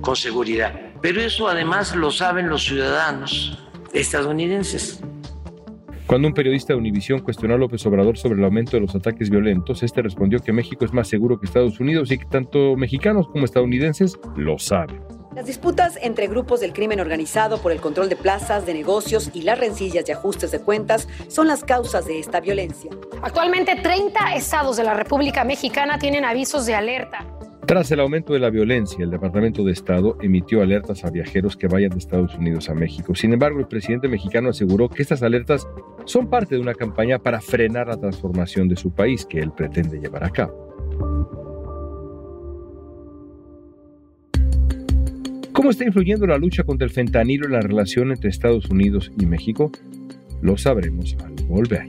con 0.00 0.16
seguridad. 0.16 0.85
Pero 1.06 1.20
eso 1.20 1.46
además 1.46 1.94
lo 1.94 2.10
saben 2.10 2.48
los 2.48 2.64
ciudadanos 2.64 3.56
estadounidenses. 3.92 5.00
Cuando 6.04 6.26
un 6.26 6.34
periodista 6.34 6.72
de 6.72 6.80
Univisión 6.80 7.20
cuestionó 7.20 7.54
a 7.54 7.58
López 7.58 7.86
Obrador 7.86 8.18
sobre 8.18 8.40
el 8.40 8.44
aumento 8.44 8.72
de 8.72 8.80
los 8.80 8.92
ataques 8.96 9.30
violentos, 9.30 9.84
este 9.84 10.02
respondió 10.02 10.40
que 10.40 10.52
México 10.52 10.84
es 10.84 10.92
más 10.92 11.06
seguro 11.06 11.38
que 11.38 11.46
Estados 11.46 11.78
Unidos 11.78 12.10
y 12.10 12.18
que 12.18 12.24
tanto 12.24 12.74
mexicanos 12.74 13.28
como 13.28 13.44
estadounidenses 13.44 14.18
lo 14.34 14.58
saben. 14.58 15.00
Las 15.36 15.46
disputas 15.46 15.96
entre 16.02 16.26
grupos 16.26 16.58
del 16.58 16.72
crimen 16.72 16.98
organizado 16.98 17.58
por 17.58 17.70
el 17.70 17.80
control 17.80 18.08
de 18.08 18.16
plazas, 18.16 18.66
de 18.66 18.74
negocios 18.74 19.30
y 19.32 19.42
las 19.42 19.60
rencillas 19.60 20.08
y 20.08 20.10
ajustes 20.10 20.50
de 20.50 20.58
cuentas 20.58 21.06
son 21.28 21.46
las 21.46 21.62
causas 21.62 22.06
de 22.06 22.18
esta 22.18 22.40
violencia. 22.40 22.90
Actualmente 23.22 23.76
30 23.76 24.34
estados 24.34 24.76
de 24.76 24.82
la 24.82 24.94
República 24.94 25.44
Mexicana 25.44 26.00
tienen 26.00 26.24
avisos 26.24 26.66
de 26.66 26.74
alerta. 26.74 27.35
Tras 27.66 27.90
el 27.90 27.98
aumento 27.98 28.32
de 28.32 28.38
la 28.38 28.48
violencia, 28.48 29.02
el 29.02 29.10
Departamento 29.10 29.64
de 29.64 29.72
Estado 29.72 30.16
emitió 30.22 30.62
alertas 30.62 31.04
a 31.04 31.10
viajeros 31.10 31.56
que 31.56 31.66
vayan 31.66 31.90
de 31.90 31.98
Estados 31.98 32.32
Unidos 32.36 32.70
a 32.70 32.74
México. 32.74 33.16
Sin 33.16 33.32
embargo, 33.32 33.58
el 33.58 33.66
presidente 33.66 34.06
mexicano 34.06 34.50
aseguró 34.50 34.88
que 34.88 35.02
estas 35.02 35.24
alertas 35.24 35.66
son 36.04 36.30
parte 36.30 36.54
de 36.54 36.60
una 36.60 36.74
campaña 36.74 37.18
para 37.18 37.40
frenar 37.40 37.88
la 37.88 37.96
transformación 37.96 38.68
de 38.68 38.76
su 38.76 38.92
país 38.92 39.26
que 39.26 39.40
él 39.40 39.50
pretende 39.50 39.98
llevar 39.98 40.22
a 40.22 40.30
cabo. 40.30 40.54
¿Cómo 45.52 45.70
está 45.70 45.84
influyendo 45.84 46.24
la 46.28 46.38
lucha 46.38 46.62
contra 46.62 46.86
el 46.86 46.92
fentanilo 46.92 47.46
en 47.46 47.52
la 47.52 47.60
relación 47.60 48.12
entre 48.12 48.30
Estados 48.30 48.70
Unidos 48.70 49.10
y 49.18 49.26
México? 49.26 49.72
Lo 50.40 50.56
sabremos 50.56 51.16
al 51.24 51.34
volver. 51.48 51.88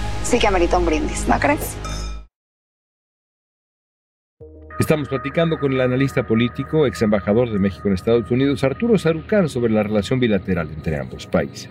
sí 0.23 0.39
que 0.39 0.47
amerita 0.47 0.77
un 0.77 0.85
brindis, 0.85 1.27
¿no 1.27 1.39
crees? 1.39 1.77
Estamos 4.79 5.09
platicando 5.09 5.59
con 5.59 5.73
el 5.73 5.81
analista 5.81 6.25
político, 6.25 6.87
ex 6.87 7.01
embajador 7.03 7.51
de 7.51 7.59
México 7.59 7.87
en 7.87 7.93
Estados 7.93 8.31
Unidos, 8.31 8.63
Arturo 8.63 8.97
Sarucán, 8.97 9.47
sobre 9.47 9.71
la 9.71 9.83
relación 9.83 10.19
bilateral 10.19 10.71
entre 10.71 10.99
ambos 10.99 11.27
países. 11.27 11.69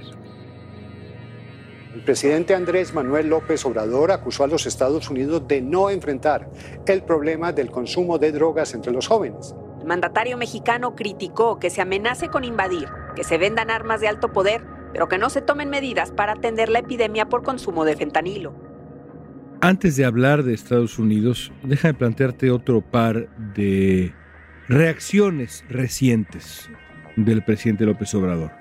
El 1.92 2.04
presidente 2.04 2.54
Andrés 2.54 2.94
Manuel 2.94 3.28
López 3.28 3.64
Obrador 3.66 4.12
acusó 4.12 4.44
a 4.44 4.46
los 4.46 4.64
Estados 4.64 5.10
Unidos 5.10 5.48
de 5.48 5.60
no 5.60 5.90
enfrentar 5.90 6.48
el 6.86 7.02
problema 7.02 7.52
del 7.52 7.70
consumo 7.70 8.18
de 8.18 8.30
drogas 8.30 8.74
entre 8.74 8.92
los 8.92 9.08
jóvenes. 9.08 9.56
El 9.80 9.86
mandatario 9.86 10.36
mexicano 10.36 10.94
criticó 10.94 11.58
que 11.58 11.68
se 11.68 11.82
amenace 11.82 12.28
con 12.28 12.44
invadir, 12.44 12.88
que 13.16 13.24
se 13.24 13.38
vendan 13.38 13.70
armas 13.70 14.00
de 14.00 14.06
alto 14.06 14.32
poder, 14.32 14.62
pero 14.92 15.08
que 15.08 15.18
no 15.18 15.30
se 15.30 15.42
tomen 15.42 15.70
medidas 15.70 16.10
para 16.10 16.32
atender 16.32 16.68
la 16.68 16.80
epidemia 16.80 17.28
por 17.28 17.42
consumo 17.42 17.84
de 17.84 17.96
fentanilo. 17.96 18.54
Antes 19.60 19.96
de 19.96 20.04
hablar 20.04 20.42
de 20.42 20.54
Estados 20.54 20.98
Unidos, 20.98 21.52
déjame 21.62 21.94
plantearte 21.94 22.50
otro 22.50 22.80
par 22.80 23.28
de 23.54 24.14
reacciones 24.68 25.64
recientes 25.68 26.70
del 27.16 27.44
presidente 27.44 27.84
López 27.84 28.14
Obrador. 28.14 28.52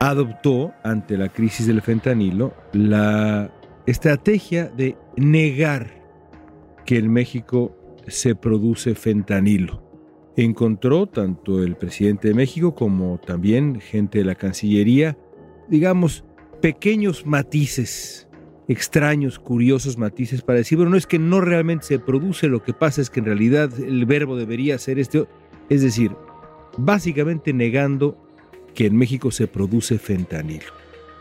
Adoptó, 0.00 0.74
ante 0.82 1.16
la 1.16 1.30
crisis 1.30 1.66
del 1.66 1.80
fentanilo, 1.80 2.54
la 2.72 3.50
estrategia 3.86 4.66
de 4.66 4.98
negar 5.16 6.02
que 6.84 6.98
en 6.98 7.10
México 7.10 7.76
se 8.06 8.34
produce 8.34 8.94
fentanilo. 8.94 9.82
Encontró 10.36 11.06
tanto 11.06 11.62
el 11.62 11.76
presidente 11.76 12.28
de 12.28 12.34
México 12.34 12.74
como 12.74 13.18
también 13.18 13.80
gente 13.80 14.18
de 14.18 14.24
la 14.24 14.34
Cancillería, 14.34 15.16
digamos, 15.68 16.24
pequeños 16.60 17.26
matices 17.26 18.28
extraños, 18.68 19.38
curiosos 19.38 19.98
matices 19.98 20.42
para 20.42 20.58
decir, 20.58 20.78
bueno, 20.78 20.92
no 20.92 20.96
es 20.96 21.06
que 21.06 21.18
no 21.18 21.40
realmente 21.40 21.84
se 21.84 21.98
produce, 21.98 22.48
lo 22.48 22.62
que 22.62 22.72
pasa 22.72 23.00
es 23.00 23.10
que 23.10 23.20
en 23.20 23.26
realidad 23.26 23.70
el 23.78 24.06
verbo 24.06 24.36
debería 24.36 24.78
ser 24.78 24.98
este, 24.98 25.26
es 25.68 25.82
decir, 25.82 26.12
básicamente 26.78 27.52
negando 27.52 28.18
que 28.74 28.86
en 28.86 28.96
México 28.96 29.30
se 29.30 29.46
produce 29.46 29.98
fentanilo. 29.98 30.66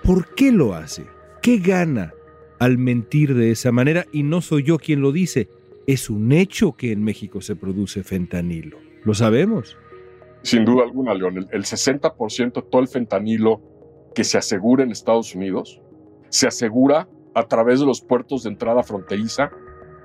¿Por 0.04 0.34
qué 0.36 0.52
lo 0.52 0.74
hace? 0.74 1.06
¿Qué 1.42 1.58
gana 1.58 2.14
al 2.60 2.78
mentir 2.78 3.36
de 3.36 3.52
esa 3.52 3.72
manera? 3.72 4.06
Y 4.12 4.24
no 4.24 4.42
soy 4.42 4.64
yo 4.64 4.78
quien 4.78 5.02
lo 5.02 5.12
dice, 5.12 5.50
es 5.86 6.10
un 6.10 6.32
hecho 6.32 6.74
que 6.74 6.92
en 6.92 7.04
México 7.04 7.42
se 7.42 7.56
produce 7.56 8.04
fentanilo. 8.04 8.78
¿Lo 9.04 9.14
sabemos? 9.14 9.78
Sin 10.42 10.66
duda 10.66 10.84
alguna, 10.84 11.14
León, 11.14 11.48
el 11.52 11.64
60% 11.64 12.54
de 12.54 12.62
todo 12.64 12.82
el 12.82 12.88
fentanilo 12.88 13.62
que 14.14 14.24
se 14.24 14.38
asegura 14.38 14.84
en 14.84 14.92
Estados 14.92 15.34
Unidos 15.36 15.82
se 16.30 16.48
asegura 16.48 17.08
a 17.36 17.44
través 17.44 17.80
de 17.80 17.86
los 17.86 18.02
puertos 18.02 18.44
de 18.44 18.50
entrada 18.50 18.82
fronteriza 18.82 19.52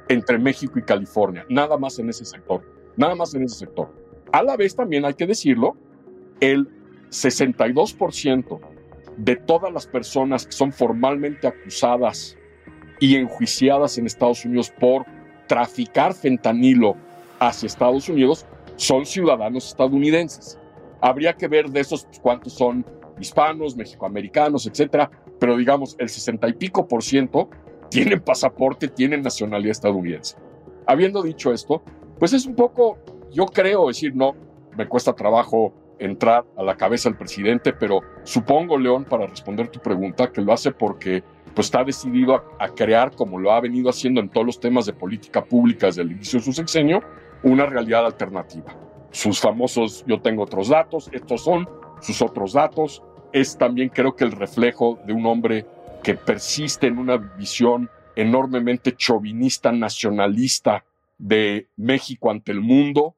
entre 0.09 0.39
México 0.39 0.79
y 0.79 0.83
California, 0.83 1.47
nada 1.49 1.79
más 1.79 1.99
en 1.99 2.11
ese 2.11 2.27
sector, 2.27 2.63
nada 2.97 3.15
más 3.15 3.35
en 3.35 3.45
ese 3.45 3.57
sector. 3.57 3.91
A 4.31 4.43
la 4.43 4.57
vez 4.57 4.77
también 4.77 5.07
hay 5.07 5.15
que 5.15 5.27
decirlo, 5.27 5.77
el 6.41 6.69
62% 7.11 8.61
de 9.17 9.37
todas 9.37 9.73
las 9.73 9.87
personas 9.87 10.47
que 10.47 10.53
son 10.53 10.71
formalmente 10.71 11.47
acusadas 11.47 12.37
y 13.01 13.17
enjuiciadas 13.17 13.97
en 13.97 14.07
Estados 14.07 14.45
Unidos 14.45 14.71
por 14.79 15.07
traficar 15.47 16.13
fentanilo 16.13 16.95
hacia 17.39 17.67
Estados 17.67 18.09
Unidos 18.11 18.45
son 18.77 19.07
ciudadanos 19.07 19.69
estadounidenses. 19.69 20.59
Habría 21.01 21.33
que 21.33 21.49
ver 21.49 21.71
de 21.71 21.81
esos 21.81 22.05
pues, 22.05 22.21
cuántos 22.21 22.53
son 22.53 22.85
hispanos, 23.21 23.77
mexicoamericanos, 23.77 24.67
etcétera, 24.67 25.11
pero 25.39 25.57
digamos 25.57 25.97
el 25.99 26.09
60 26.09 26.49
y 26.49 26.53
pico 26.55 26.87
por 26.87 27.03
ciento 27.03 27.49
tienen 27.91 28.21
pasaporte, 28.21 28.89
tienen 28.89 29.23
nacionalidad 29.23 29.73
estadounidense. 29.73 30.37
Habiendo 30.87 31.23
dicho 31.23 31.53
esto, 31.53 31.83
pues 32.19 32.33
es 32.33 32.47
un 32.47 32.55
poco, 32.55 32.99
yo 33.33 33.47
creo, 33.47 33.89
decir, 33.89 34.15
no, 34.15 34.35
me 34.77 34.87
cuesta 34.87 35.13
trabajo 35.13 35.73
entrar 35.99 36.45
a 36.57 36.63
la 36.63 36.77
cabeza 36.77 37.09
del 37.09 37.19
presidente, 37.19 37.73
pero 37.73 38.01
supongo, 38.23 38.79
León, 38.79 39.05
para 39.05 39.27
responder 39.27 39.69
tu 39.69 39.81
pregunta, 39.81 40.31
que 40.31 40.41
lo 40.41 40.53
hace 40.53 40.71
porque 40.71 41.23
pues 41.55 41.67
está 41.67 41.83
decidido 41.83 42.35
a, 42.35 42.45
a, 42.61 42.69
crear, 42.69 43.15
como 43.17 43.39
lo 43.39 43.51
ha 43.53 43.61
venido 43.61 43.91
haciendo 43.91 44.21
en 44.21 44.29
todos 44.29 44.47
los 44.47 44.61
temas 44.61 44.87
de 44.87 44.93
política 44.93 45.45
pública 45.45 45.87
desde 45.87 46.03
el 46.03 46.13
inicio 46.13 46.39
de 46.39 46.45
su 46.45 46.53
sexenio, 46.53 47.03
una 47.43 47.67
realidad 47.67 48.07
alternativa. 48.07 48.77
Sus 49.11 49.41
famosos, 49.41 50.05
yo 50.07 50.21
tengo 50.21 50.43
otros 50.43 50.69
datos, 50.69 51.11
estos 51.13 51.43
son 51.43 51.69
sus 52.01 52.23
otros 52.23 52.53
datos, 52.53 53.03
es 53.33 53.59
también 53.59 53.89
creo 53.89 54.17
que 54.17 54.25
el 54.25 54.33
reflejo 54.33 54.99
de 55.07 55.13
un 55.13 55.27
hombre 55.27 55.67
que 56.03 56.15
persiste 56.15 56.87
en 56.87 56.99
una 56.99 57.17
visión 57.17 57.91
enormemente 58.17 58.97
chauvinista, 58.97 59.73
nacionalista 59.73 60.85
de 61.19 61.69
México 61.77 62.31
ante 62.31 62.53
el 62.53 62.61
mundo, 62.61 63.17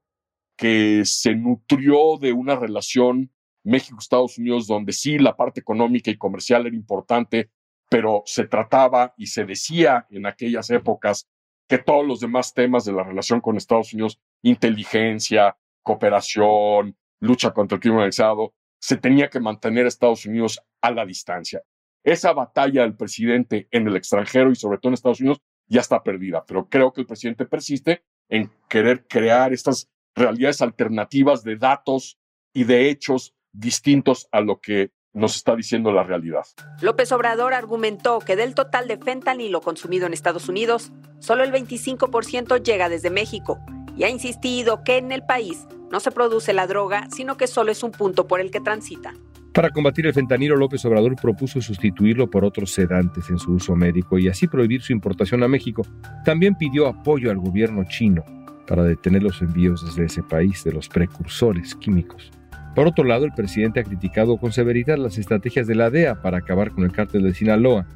que 0.57 1.03
se 1.05 1.35
nutrió 1.35 2.18
de 2.18 2.33
una 2.33 2.57
relación 2.57 3.31
México-Estados 3.64 4.38
Unidos 4.38 4.66
donde 4.66 4.92
sí 4.92 5.18
la 5.18 5.37
parte 5.37 5.61
económica 5.61 6.11
y 6.11 6.16
comercial 6.16 6.66
era 6.66 6.77
importante, 6.77 7.51
pero 7.88 8.23
se 8.27 8.46
trataba 8.46 9.14
y 9.16 9.27
se 9.27 9.44
decía 9.44 10.07
en 10.11 10.27
aquellas 10.27 10.70
épocas 10.70 11.29
que 11.68 11.79
todos 11.79 12.07
los 12.07 12.20
demás 12.20 12.53
temas 12.53 12.85
de 12.85 12.92
la 12.92 13.05
relación 13.05 13.40
con 13.40 13.57
Estados 13.57 13.92
Unidos, 13.92 14.20
inteligencia, 14.42 15.57
cooperación, 15.83 16.96
lucha 17.20 17.53
contra 17.53 17.77
el 17.77 17.81
crimen 17.81 17.99
organizado, 17.99 18.55
se 18.81 18.97
tenía 18.97 19.29
que 19.29 19.40
mantener 19.40 19.85
a 19.85 19.88
Estados 19.88 20.27
Unidos 20.27 20.61
a 20.81 20.90
la 20.90 21.05
distancia. 21.07 21.62
Esa 22.03 22.33
batalla 22.33 22.83
del 22.83 22.97
presidente 22.97 23.69
en 23.71 23.87
el 23.87 23.97
extranjero 23.97 24.51
y 24.51 24.57
sobre 24.57 24.79
todo 24.79 24.90
en 24.90 24.95
Estados 24.95 25.21
Unidos 25.21 25.40
ya 25.66 25.81
está 25.81 26.03
perdida, 26.03 26.45
pero 26.47 26.69
creo 26.69 26.93
que 26.93 27.03
el 27.03 27.07
presidente 27.07 27.45
persiste 27.45 28.03
en 28.29 28.51
querer 28.69 29.07
crear 29.07 29.53
estas 29.53 29.88
realidades 30.14 30.62
alternativas 30.62 31.45
de 31.45 31.57
datos 31.57 32.19
y 32.53 32.64
de 32.64 32.88
hechos 32.88 33.35
distintos 33.53 34.29
a 34.33 34.40
lo 34.40 34.61
que 34.61 34.90
nos 35.12 35.37
está 35.37 35.57
diciendo 35.57 35.93
la 35.93 36.05
realidad. 36.05 36.45
López 36.81 37.12
Obrador 37.12 37.53
argumentó 37.53 38.21
que 38.21 38.37
del 38.37 38.55
total 38.55 38.88
de 38.88 38.97
fentanilo 38.97 39.61
consumido 39.61 40.07
en 40.07 40.12
Estados 40.12 40.49
Unidos, 40.49 40.93
solo 41.19 41.43
el 41.43 41.53
25% 41.53 42.62
llega 42.62 42.88
desde 42.88 43.11
México 43.11 43.59
y 43.96 44.05
ha 44.05 44.11
insistido 44.11 44.83
que 44.85 44.98
en 44.98 45.12
el 45.12 45.22
país 45.22 45.66
no 45.90 46.00
se 46.00 46.11
produce 46.11 46.53
la 46.53 46.66
droga, 46.66 47.09
sino 47.11 47.37
que 47.37 47.46
solo 47.46 47.72
es 47.72 47.83
un 47.83 47.90
punto 47.90 48.26
por 48.26 48.40
el 48.40 48.50
que 48.50 48.61
transita. 48.61 49.12
Para 49.53 49.70
combatir 49.70 50.07
el 50.07 50.14
fentanilo, 50.14 50.55
López 50.55 50.85
Obrador 50.85 51.16
propuso 51.16 51.61
sustituirlo 51.61 52.31
por 52.31 52.44
otros 52.44 52.70
sedantes 52.70 53.29
en 53.31 53.38
su 53.38 53.53
uso 53.53 53.74
médico 53.74 54.16
y 54.16 54.29
así 54.29 54.46
prohibir 54.46 54.81
su 54.81 54.92
importación 54.92 55.42
a 55.42 55.48
México. 55.48 55.83
También 56.24 56.55
pidió 56.55 56.87
apoyo 56.87 57.33
al 57.33 57.38
gobierno 57.38 57.83
chino 57.88 58.24
para 58.68 58.85
detener 58.85 59.24
los 59.24 59.42
envíos 59.42 59.85
desde 59.85 60.05
ese 60.05 60.22
país 60.22 60.62
de 60.62 60.72
los 60.72 60.88
precursores 60.88 61.74
químicos. 61.74 62.31
Por 62.76 62.87
otro 62.87 63.03
lado, 63.03 63.24
el 63.24 63.33
presidente 63.33 63.81
ha 63.81 63.85
criticado 63.85 64.37
con 64.37 64.53
severidad 64.53 64.96
las 64.96 65.18
estrategias 65.18 65.66
de 65.66 65.74
la 65.74 65.90
DEA 65.90 66.22
para 66.22 66.38
acabar 66.38 66.70
con 66.70 66.85
el 66.85 66.92
cártel 66.92 67.24
de 67.24 67.35
Sinaloa, 67.35 67.87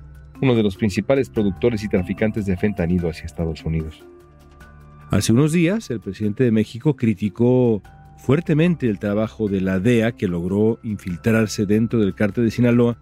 uno 0.42 0.56
de 0.56 0.64
los 0.64 0.76
principales 0.76 1.30
productores 1.30 1.84
y 1.84 1.88
traficantes 1.88 2.46
de 2.46 2.56
fentanilo 2.56 3.08
hacia 3.08 3.26
Estados 3.26 3.64
Unidos. 3.64 4.04
Hace 5.10 5.32
unos 5.32 5.52
días, 5.52 5.90
el 5.90 6.00
presidente 6.00 6.44
de 6.44 6.50
México 6.50 6.96
criticó 6.96 7.82
fuertemente 8.16 8.88
el 8.88 8.98
trabajo 8.98 9.48
de 9.48 9.60
la 9.60 9.78
DEA 9.78 10.12
que 10.12 10.28
logró 10.28 10.78
infiltrarse 10.82 11.66
dentro 11.66 12.00
del 12.00 12.14
cártel 12.14 12.44
de 12.44 12.50
Sinaloa 12.50 12.98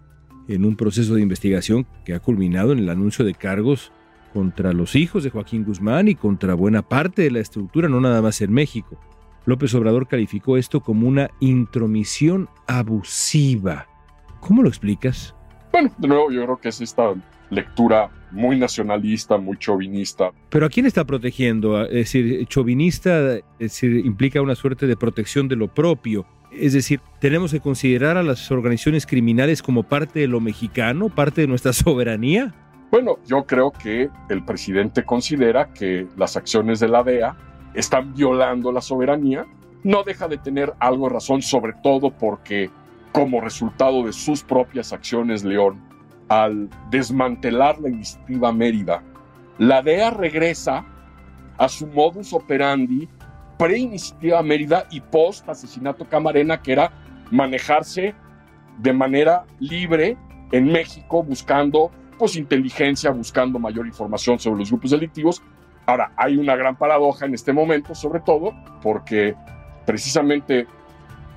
en 0.48 0.64
un 0.64 0.76
proceso 0.76 1.14
de 1.14 1.22
investigación 1.22 1.86
que 2.04 2.14
ha 2.14 2.20
culminado 2.20 2.72
en 2.72 2.80
el 2.80 2.88
anuncio 2.88 3.24
de 3.24 3.34
cargos 3.34 3.92
contra 4.32 4.72
los 4.72 4.96
hijos 4.96 5.22
de 5.22 5.30
Joaquín 5.30 5.64
Guzmán 5.64 6.08
y 6.08 6.14
contra 6.14 6.54
buena 6.54 6.82
parte 6.82 7.22
de 7.22 7.30
la 7.30 7.40
estructura, 7.40 7.88
no 7.88 8.00
nada 8.00 8.20
más 8.20 8.40
en 8.40 8.52
México. 8.52 8.98
López 9.44 9.74
Obrador 9.74 10.08
calificó 10.08 10.56
esto 10.56 10.80
como 10.80 11.08
una 11.08 11.30
intromisión 11.40 12.48
abusiva. 12.66 13.86
¿Cómo 14.40 14.62
lo 14.62 14.68
explicas? 14.68 15.34
Bueno, 15.72 15.90
de 15.98 16.08
nuevo 16.08 16.30
yo 16.30 16.44
creo 16.44 16.56
que 16.58 16.68
es 16.68 16.80
esta 16.80 17.14
lectura 17.52 18.10
muy 18.30 18.58
nacionalista, 18.58 19.36
muy 19.36 19.58
chauvinista. 19.58 20.30
Pero 20.48 20.66
¿a 20.66 20.68
quién 20.70 20.86
está 20.86 21.04
protegiendo? 21.04 21.84
Es 21.84 22.12
decir, 22.12 22.46
chauvinista 22.46 23.36
es 23.36 23.44
decir, 23.58 24.04
implica 24.04 24.40
una 24.40 24.54
suerte 24.54 24.86
de 24.86 24.96
protección 24.96 25.48
de 25.48 25.56
lo 25.56 25.68
propio. 25.68 26.26
Es 26.50 26.72
decir, 26.72 27.00
tenemos 27.20 27.52
que 27.52 27.60
considerar 27.60 28.16
a 28.16 28.22
las 28.22 28.50
organizaciones 28.50 29.06
criminales 29.06 29.62
como 29.62 29.82
parte 29.82 30.20
de 30.20 30.28
lo 30.28 30.40
mexicano, 30.40 31.08
parte 31.08 31.42
de 31.42 31.46
nuestra 31.46 31.72
soberanía. 31.72 32.54
Bueno, 32.90 33.18
yo 33.26 33.44
creo 33.44 33.70
que 33.70 34.10
el 34.28 34.44
presidente 34.44 35.04
considera 35.04 35.72
que 35.72 36.06
las 36.16 36.36
acciones 36.36 36.80
de 36.80 36.88
la 36.88 37.02
DEA 37.02 37.36
están 37.74 38.14
violando 38.14 38.72
la 38.72 38.80
soberanía. 38.80 39.46
No 39.82 40.02
deja 40.04 40.28
de 40.28 40.38
tener 40.38 40.72
algo 40.78 41.08
de 41.08 41.14
razón, 41.14 41.42
sobre 41.42 41.72
todo 41.82 42.10
porque 42.10 42.70
como 43.12 43.40
resultado 43.40 44.04
de 44.04 44.12
sus 44.12 44.42
propias 44.42 44.92
acciones, 44.92 45.44
León, 45.44 45.91
al 46.28 46.68
desmantelar 46.90 47.80
la 47.80 47.88
iniciativa 47.88 48.52
Mérida, 48.52 49.02
la 49.58 49.82
DEA 49.82 50.10
regresa 50.10 50.84
a 51.58 51.68
su 51.68 51.86
modus 51.86 52.32
operandi 52.32 53.08
pre-iniciativa 53.58 54.42
Mérida 54.42 54.86
y 54.90 55.00
post-asesinato 55.00 56.08
Camarena, 56.08 56.62
que 56.62 56.72
era 56.72 56.90
manejarse 57.30 58.14
de 58.78 58.92
manera 58.92 59.44
libre 59.60 60.16
en 60.50 60.66
México 60.66 61.22
buscando 61.22 61.90
pues, 62.18 62.36
inteligencia, 62.36 63.10
buscando 63.10 63.58
mayor 63.58 63.86
información 63.86 64.38
sobre 64.38 64.60
los 64.60 64.70
grupos 64.70 64.90
delictivos. 64.90 65.42
Ahora, 65.86 66.12
hay 66.16 66.36
una 66.36 66.54
gran 66.56 66.76
paradoja 66.76 67.26
en 67.26 67.34
este 67.34 67.52
momento, 67.52 67.94
sobre 67.94 68.20
todo 68.20 68.54
porque 68.82 69.34
precisamente 69.84 70.66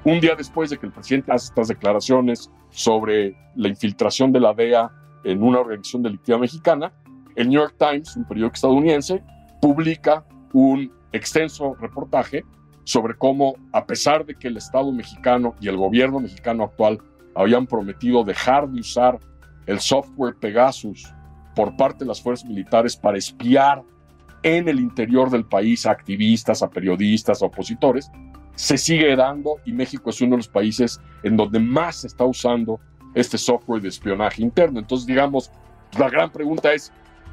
un 0.03 0.19
día 0.19 0.35
después 0.35 0.69
de 0.69 0.77
que 0.77 0.85
el 0.85 0.91
presidente 0.91 1.31
hace 1.31 1.47
estas 1.47 1.67
declaraciones 1.67 2.51
sobre 2.75 3.35
la 3.55 3.69
infiltración 3.69 4.33
de 4.33 4.41
la 4.41 4.53
DEA 4.53 4.91
en 5.23 5.41
una 5.41 5.59
organización 5.59 6.03
delictiva 6.03 6.37
mexicana, 6.37 6.91
el 7.35 7.49
New 7.49 7.59
York 7.59 7.75
Times, 7.79 8.15
un 8.17 8.25
periódico 8.25 8.55
estadounidense, 8.55 9.23
publica 9.61 10.25
un 10.51 10.91
extenso 11.13 11.73
reportaje 11.75 12.43
sobre 12.83 13.15
cómo, 13.15 13.55
a 13.71 13.85
pesar 13.85 14.25
de 14.25 14.35
que 14.35 14.49
el 14.49 14.57
Estado 14.57 14.91
mexicano 14.91 15.55
y 15.61 15.69
el 15.69 15.77
gobierno 15.77 16.19
mexicano 16.19 16.65
actual 16.65 16.99
habían 17.33 17.65
prometido 17.65 18.23
dejar 18.23 18.69
de 18.69 18.81
usar 18.81 19.19
el 19.65 19.79
software 19.79 20.35
Pegasus 20.35 21.11
por 21.55 21.75
parte 21.77 21.99
de 21.99 22.09
las 22.09 22.21
fuerzas 22.21 22.47
militares 22.47 22.95
para 22.97 23.17
espiar 23.17 23.83
en 24.43 24.67
el 24.67 24.79
interior 24.79 25.29
del 25.29 25.45
país 25.45 25.85
a 25.85 25.91
activistas, 25.91 26.61
a 26.61 26.69
periodistas, 26.69 27.41
a 27.41 27.45
opositores, 27.45 28.11
se 28.55 28.77
sigue 28.77 29.15
dando 29.15 29.59
y 29.65 29.73
México 29.73 30.09
es 30.09 30.21
uno 30.21 30.31
de 30.31 30.37
los 30.37 30.47
países 30.47 30.99
en 31.23 31.37
donde 31.37 31.59
más 31.59 31.97
se 31.97 32.07
está 32.07 32.25
usando 32.25 32.79
este 33.13 33.37
software 33.37 33.81
de 33.81 33.89
espionaje 33.89 34.41
interno. 34.41 34.79
Entonces, 34.79 35.05
digamos, 35.05 35.51
la 35.97 36.09
gran 36.09 36.31
pregunta 36.31 36.73
es, 36.73 36.91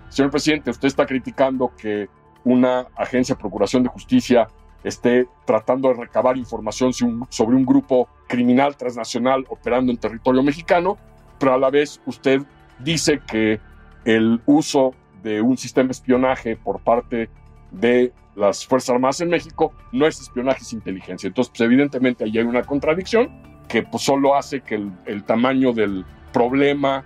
señor 0.09 0.31
presidente, 0.31 0.71
usted 0.71 0.89
está 0.89 1.07
criticando 1.07 1.73
que 1.77 2.09
una 2.45 2.87
agencia 2.97 3.35
de 3.35 3.41
procuración 3.41 3.83
de 3.83 3.89
justicia 3.89 4.49
esté 4.85 5.29
tratando 5.47 5.89
de 5.89 5.95
recabar 5.95 6.37
información 6.37 6.93
sobre 6.93 7.57
un 7.57 7.65
grupo 7.65 8.09
criminal 8.27 8.77
transnacional 8.77 9.45
operando 9.49 9.93
en 9.93 9.99
territorio 9.99 10.43
mexicano, 10.43 10.99
pero 11.39 11.55
a 11.55 11.59
la 11.59 11.71
vez 11.71 12.01
usted 12.07 12.43
dice 12.81 13.21
que 13.27 13.61
el 14.05 14.41
uso 14.47 14.95
de 15.23 15.41
un 15.41 15.57
sistema 15.57 15.89
de 15.89 15.93
espionaje 15.93 16.57
por 16.57 16.81
parte 16.81 17.31
de 17.73 18.13
las 18.37 18.67
Fuerzas 18.67 18.91
Armadas 18.91 19.21
en 19.21 19.29
México 19.29 19.73
no 19.93 20.07
es 20.07 20.21
espionaje, 20.21 20.63
es 20.63 20.73
inteligencia. 20.73 21.29
Entonces, 21.29 21.51
pues, 21.57 21.61
evidentemente 21.67 22.25
ahí 22.25 22.39
hay 22.39 22.45
una 22.45 22.63
contradicción 22.63 23.31
que 23.69 23.83
pues, 23.83 24.03
solo 24.03 24.35
hace 24.35 24.61
que 24.61 24.75
el, 25.07 25.25
tamaño 25.25 25.73
del 25.73 26.05
problema 26.33 27.05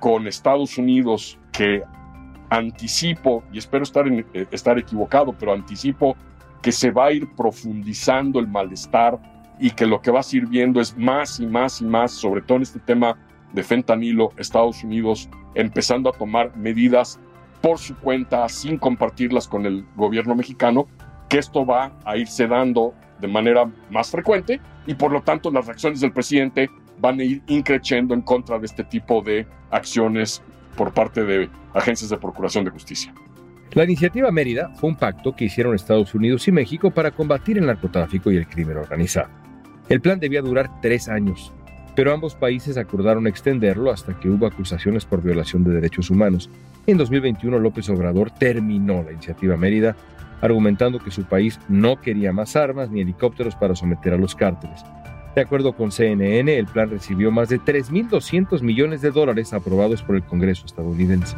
con 0.00 0.26
Estados 0.26 0.78
Unidos, 0.78 1.38
que 1.52 1.82
anticipo, 2.50 3.42
y 3.52 3.58
espero 3.58 3.84
estar, 3.84 4.06
eh, 4.06 4.46
estar 4.50 4.78
equivocado, 4.78 5.34
pero 5.38 5.52
anticipo 5.52 6.16
que 6.62 6.72
se 6.72 6.90
va 6.90 7.06
a 7.06 7.12
ir 7.12 7.28
profundizando 7.34 8.38
el 8.38 8.48
malestar 8.48 9.18
y 9.58 9.70
que 9.70 9.86
lo 9.86 10.00
que 10.00 10.10
va 10.10 10.22
sirviendo 10.22 10.80
es 10.80 10.96
más 10.96 11.40
y 11.40 11.46
más 11.46 11.80
y 11.80 11.84
más, 11.84 12.12
sobre 12.12 12.42
todo 12.42 12.56
en 12.56 12.62
este 12.62 12.80
tema 12.80 13.16
de 13.52 13.62
fentanilo, 13.62 14.32
Estados 14.36 14.82
Unidos 14.82 15.28
empezando 15.54 16.10
a 16.10 16.12
tomar 16.12 16.56
medidas 16.56 17.20
por 17.64 17.78
su 17.78 17.96
cuenta 17.96 18.46
sin 18.50 18.76
compartirlas 18.76 19.48
con 19.48 19.64
el 19.64 19.86
gobierno 19.96 20.34
mexicano, 20.34 20.86
que 21.30 21.38
esto 21.38 21.64
va 21.64 21.92
a 22.04 22.18
irse 22.18 22.46
dando 22.46 22.92
de 23.18 23.26
manera 23.26 23.64
más 23.88 24.10
frecuente 24.10 24.60
y 24.86 24.92
por 24.92 25.10
lo 25.10 25.22
tanto 25.22 25.50
las 25.50 25.64
reacciones 25.64 26.02
del 26.02 26.12
presidente 26.12 26.68
van 27.00 27.18
a 27.20 27.24
ir 27.24 27.42
increciendo 27.46 28.12
en 28.12 28.20
contra 28.20 28.58
de 28.58 28.66
este 28.66 28.84
tipo 28.84 29.22
de 29.22 29.46
acciones 29.70 30.42
por 30.76 30.92
parte 30.92 31.24
de 31.24 31.48
agencias 31.72 32.10
de 32.10 32.18
procuración 32.18 32.66
de 32.66 32.70
justicia. 32.70 33.14
La 33.72 33.84
iniciativa 33.84 34.30
Mérida 34.30 34.68
fue 34.74 34.90
un 34.90 34.96
pacto 34.96 35.34
que 35.34 35.46
hicieron 35.46 35.74
Estados 35.74 36.14
Unidos 36.14 36.46
y 36.46 36.52
México 36.52 36.90
para 36.90 37.12
combatir 37.12 37.56
el 37.56 37.64
narcotráfico 37.64 38.30
y 38.30 38.36
el 38.36 38.46
crimen 38.46 38.76
organizado. 38.76 39.30
El 39.88 40.02
plan 40.02 40.20
debía 40.20 40.42
durar 40.42 40.82
tres 40.82 41.08
años, 41.08 41.50
pero 41.96 42.12
ambos 42.12 42.34
países 42.34 42.76
acordaron 42.76 43.26
extenderlo 43.26 43.90
hasta 43.90 44.20
que 44.20 44.28
hubo 44.28 44.46
acusaciones 44.46 45.06
por 45.06 45.22
violación 45.22 45.64
de 45.64 45.70
derechos 45.70 46.10
humanos. 46.10 46.50
En 46.86 46.98
2021 46.98 47.58
López 47.58 47.88
Obrador 47.88 48.30
terminó 48.30 49.02
la 49.02 49.12
iniciativa 49.12 49.56
Mérida, 49.56 49.96
argumentando 50.42 50.98
que 50.98 51.10
su 51.10 51.24
país 51.24 51.58
no 51.68 52.00
quería 52.00 52.32
más 52.32 52.56
armas 52.56 52.90
ni 52.90 53.00
helicópteros 53.00 53.56
para 53.56 53.74
someter 53.74 54.12
a 54.12 54.18
los 54.18 54.34
cárteles. 54.34 54.82
De 55.34 55.40
acuerdo 55.40 55.74
con 55.74 55.90
CNN, 55.90 56.56
el 56.56 56.66
plan 56.66 56.90
recibió 56.90 57.30
más 57.30 57.48
de 57.48 57.58
3.200 57.58 58.60
millones 58.60 59.00
de 59.00 59.10
dólares 59.10 59.52
aprobados 59.54 60.02
por 60.02 60.16
el 60.16 60.24
Congreso 60.24 60.66
estadounidense. 60.66 61.36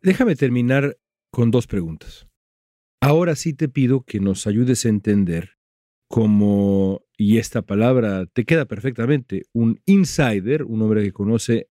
Déjame 0.00 0.36
terminar 0.36 0.96
con 1.32 1.50
dos 1.50 1.66
preguntas. 1.66 2.28
Ahora 3.00 3.34
sí 3.34 3.52
te 3.52 3.68
pido 3.68 4.02
que 4.02 4.20
nos 4.20 4.46
ayudes 4.46 4.86
a 4.86 4.88
entender 4.88 5.56
cómo, 6.08 7.02
y 7.18 7.38
esta 7.38 7.62
palabra 7.62 8.26
te 8.26 8.44
queda 8.44 8.64
perfectamente, 8.64 9.42
un 9.52 9.80
insider, 9.84 10.62
un 10.62 10.82
hombre 10.82 11.02
que 11.02 11.12
conoce 11.12 11.68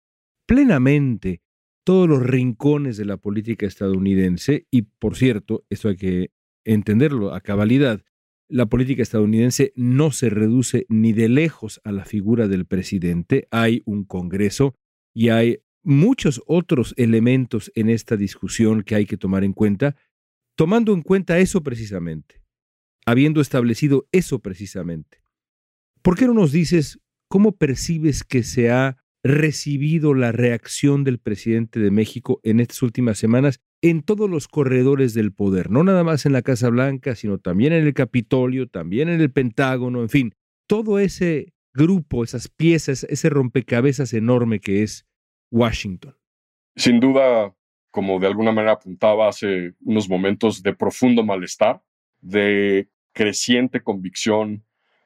plenamente 0.54 1.42
todos 1.84 2.08
los 2.08 2.22
rincones 2.22 2.96
de 2.96 3.06
la 3.06 3.18
política 3.18 3.66
estadounidense, 3.66 4.68
y 4.70 4.84
por 4.84 5.16
cierto, 5.16 5.66
esto 5.72 5.90
hay 5.90 5.96
que 5.96 6.32
entenderlo 6.64 7.34
a 7.34 7.42
cabalidad, 7.42 8.04
la 8.50 8.68
política 8.68 9.02
estadounidense 9.02 9.74
no 9.76 10.12
se 10.12 10.30
reduce 10.30 10.86
ni 10.90 11.12
de 11.12 11.28
lejos 11.28 11.82
a 11.84 11.92
la 11.92 12.06
figura 12.06 12.48
del 12.48 12.68
presidente. 12.68 13.48
Hay 13.50 13.82
un 13.86 14.04
Congreso 14.04 14.76
y 15.12 15.30
hay 15.30 15.58
muchos 15.82 16.40
otros 16.46 16.94
elementos 16.98 17.72
en 17.74 17.90
esta 17.90 18.16
discusión 18.16 18.84
que 18.84 18.94
hay 18.94 19.08
que 19.08 19.18
tomar 19.18 19.44
en 19.44 19.54
cuenta, 19.54 19.96
tomando 20.56 20.94
en 20.94 21.02
cuenta 21.02 21.40
eso 21.40 21.64
precisamente, 21.64 22.44
habiendo 23.08 23.42
establecido 23.42 24.08
eso 24.12 24.38
precisamente. 24.38 25.24
¿Por 26.04 26.16
qué 26.16 26.28
no 26.28 26.36
nos 26.36 26.52
dices 26.52 27.00
cómo 27.28 27.54
percibes 27.58 28.24
que 28.24 28.44
se 28.44 28.70
ha 28.70 29.03
recibido 29.24 30.14
la 30.14 30.32
reacción 30.32 31.04
del 31.04 31.18
presidente 31.18 31.80
de 31.80 31.92
México 31.92 32.40
en 32.44 32.60
estas 32.60 32.82
últimas 32.82 33.18
semanas 33.18 33.62
en 33.82 34.02
todos 34.02 34.30
los 34.30 34.48
corredores 34.48 35.14
del 35.14 35.34
poder, 35.34 35.70
no 35.70 35.84
nada 35.84 36.04
más 36.04 36.26
en 36.26 36.34
la 36.34 36.42
Casa 36.42 36.70
Blanca, 36.70 37.16
sino 37.16 37.38
también 37.38 37.74
en 37.74 37.86
el 37.86 37.94
Capitolio, 37.94 38.68
también 38.68 39.10
en 39.10 39.22
el 39.22 39.32
Pentágono, 39.32 40.02
en 40.02 40.10
fin, 40.10 40.36
todo 40.68 41.00
ese 41.00 41.54
grupo, 41.74 42.24
esas 42.24 42.48
piezas, 42.48 43.04
ese 43.06 43.30
rompecabezas 43.30 44.14
enorme 44.14 44.60
que 44.60 44.84
es 44.84 45.06
Washington. 45.52 46.16
Sin 46.76 47.00
duda, 47.00 47.54
como 47.92 48.20
de 48.20 48.28
alguna 48.28 48.52
manera 48.52 48.74
apuntaba 48.74 49.30
hace 49.30 49.74
unos 49.82 50.10
momentos, 50.10 50.64
de 50.64 50.74
profundo 50.74 51.24
malestar, 51.24 51.82
de 52.22 52.90
creciente 53.12 53.82
convicción 53.82 54.66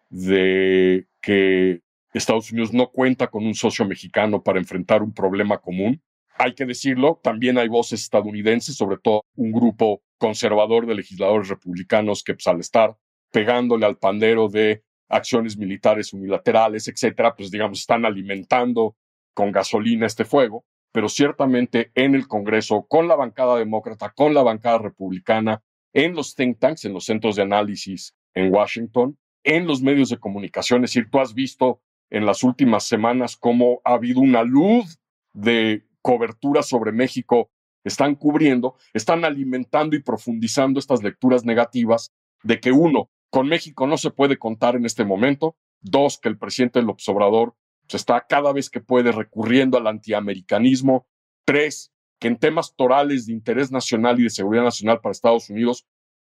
de 0.09 1.07
que 1.21 1.81
Estados 2.17 2.51
Unidos 2.51 2.73
no 2.73 2.89
cuenta 2.91 3.27
con 3.27 3.45
un 3.45 3.55
socio 3.55 3.85
mexicano 3.85 4.43
para 4.43 4.59
enfrentar 4.59 5.01
un 5.03 5.13
problema 5.13 5.59
común. 5.59 6.01
Hay 6.37 6.53
que 6.53 6.65
decirlo, 6.65 7.19
también 7.23 7.57
hay 7.57 7.67
voces 7.67 8.01
estadounidenses, 8.01 8.75
sobre 8.75 8.97
todo 8.97 9.23
un 9.35 9.51
grupo 9.51 10.03
conservador 10.17 10.85
de 10.85 10.95
legisladores 10.95 11.49
republicanos 11.49 12.23
que 12.23 12.33
pues, 12.33 12.47
al 12.47 12.59
estar 12.59 12.97
pegándole 13.31 13.85
al 13.85 13.97
pandero 13.97 14.47
de 14.47 14.83
acciones 15.09 15.57
militares 15.57 16.13
unilaterales, 16.13 16.87
etcétera, 16.87 17.35
pues 17.35 17.51
digamos, 17.51 17.79
están 17.79 18.05
alimentando 18.05 18.95
con 19.33 19.51
gasolina 19.51 20.05
este 20.05 20.25
fuego, 20.25 20.65
pero 20.91 21.09
ciertamente 21.09 21.91
en 21.95 22.15
el 22.15 22.27
Congreso, 22.27 22.85
con 22.87 23.07
la 23.07 23.15
bancada 23.15 23.57
demócrata, 23.57 24.11
con 24.11 24.33
la 24.33 24.43
bancada 24.43 24.79
republicana, 24.79 25.61
en 25.93 26.15
los 26.15 26.35
think 26.35 26.59
tanks, 26.59 26.85
en 26.85 26.93
los 26.93 27.05
centros 27.05 27.35
de 27.35 27.43
análisis 27.43 28.15
en 28.33 28.53
Washington, 28.53 29.17
en 29.43 29.65
los 29.65 29.81
medios 29.81 30.09
de 30.09 30.17
comunicación, 30.17 30.83
es 30.83 30.91
decir, 30.91 31.09
tú 31.09 31.19
has 31.19 31.33
visto 31.33 31.81
en 32.09 32.25
las 32.25 32.43
últimas 32.43 32.85
semanas 32.85 33.35
cómo 33.37 33.81
ha 33.83 33.93
habido 33.93 34.21
una 34.21 34.43
luz 34.43 34.99
de 35.33 35.85
cobertura 36.01 36.63
sobre 36.63 36.91
México. 36.91 37.49
Están 37.83 38.15
cubriendo, 38.15 38.75
están 38.93 39.25
alimentando 39.25 39.95
y 39.95 40.01
profundizando 40.01 40.79
estas 40.79 41.03
lecturas 41.03 41.45
negativas 41.45 42.13
de 42.43 42.59
que 42.59 42.71
uno, 42.71 43.09
con 43.29 43.47
México 43.47 43.87
no 43.87 43.97
se 43.97 44.11
puede 44.11 44.37
contar 44.37 44.75
en 44.75 44.85
este 44.85 45.05
momento, 45.05 45.55
dos, 45.81 46.17
que 46.17 46.29
el 46.29 46.37
presidente 46.37 46.81
López 46.81 47.07
Obrador 47.09 47.55
se 47.87 47.97
está 47.97 48.25
cada 48.27 48.51
vez 48.51 48.69
que 48.69 48.81
puede 48.81 49.11
recurriendo 49.11 49.77
al 49.77 49.87
antiamericanismo, 49.87 51.07
tres, 51.45 51.93
que 52.19 52.27
en 52.27 52.37
temas 52.37 52.75
torales 52.75 53.27
de 53.27 53.33
interés 53.33 53.71
nacional 53.71 54.19
y 54.19 54.23
de 54.23 54.29
seguridad 54.29 54.63
nacional 54.63 54.99
para 54.99 55.11
Estados 55.11 55.49
Unidos, 55.49 55.85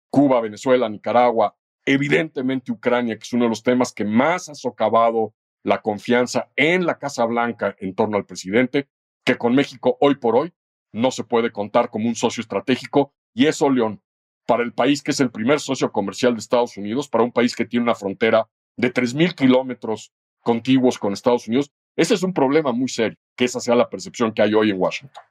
Cuba, 0.10 0.40
Venezuela, 0.42 0.88
Nicaragua, 0.88 1.56
evidentemente 1.86 2.72
Ucrania, 2.72 3.18
que 3.18 3.24
es 3.24 3.34
uno 3.34 3.46
de 3.46 3.50
los 3.50 3.64
temas 3.64 3.92
que 3.92 4.06
más 4.06 4.50
ha 4.50 4.56
socavado 4.56 5.34
la 5.64 5.82
confianza 5.82 6.50
en 6.56 6.86
la 6.86 6.98
Casa 6.98 7.26
Blanca 7.26 7.76
en 7.80 7.96
torno 7.96 8.18
al 8.18 8.26
presidente, 8.26 8.88
que 9.26 9.38
con 9.38 9.56
México 9.56 9.98
hoy 10.00 10.16
por 10.16 10.36
hoy 10.36 10.54
no 10.92 11.12
se 11.12 11.24
puede 11.24 11.52
contar 11.52 11.90
como 11.90 12.08
un 12.08 12.16
socio 12.16 12.42
estratégico 12.42 13.14
y 13.34 13.46
eso, 13.46 13.70
León, 13.70 14.02
para 14.48 14.64
el 14.64 14.74
país 14.74 15.04
que 15.04 15.12
es 15.12 15.20
el 15.20 15.30
primer 15.30 15.60
socio 15.60 15.92
comercial 15.92 16.34
de 16.34 16.40
Estados 16.40 16.78
Unidos, 16.78 17.08
para 17.08 17.24
un 17.24 17.32
país 17.32 17.56
que 17.56 17.66
tiene 17.66 17.84
una 17.84 17.96
frontera 17.96 18.50
de 18.78 18.92
3.000 18.92 19.36
kilómetros 19.36 20.12
contiguos 20.42 20.98
con 20.98 21.14
Estados 21.14 21.48
Unidos, 21.48 21.72
ese 21.96 22.14
es 22.14 22.24
un 22.24 22.34
problema 22.34 22.72
muy 22.72 22.88
serio, 22.88 23.18
que 23.36 23.46
esa 23.46 23.60
sea 23.60 23.76
la 23.76 23.90
percepción 23.90 24.34
que 24.34 24.42
hay 24.42 24.54
hoy 24.54 24.72
en 24.72 24.80
Washington. 24.80 25.24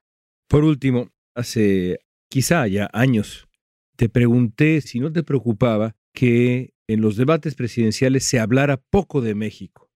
Por 0.48 0.64
último, 0.64 1.10
hace 1.34 1.98
quizá 2.28 2.66
ya 2.66 2.88
años, 2.92 3.48
te 3.96 4.08
pregunté 4.08 4.80
si 4.80 5.00
no 5.00 5.12
te 5.12 5.22
preocupaba 5.22 5.96
que 6.12 6.74
en 6.86 7.00
los 7.00 7.16
debates 7.16 7.54
presidenciales 7.54 8.24
se 8.24 8.38
hablara 8.38 8.76
poco 8.76 9.20
de 9.20 9.34
México, 9.34 9.87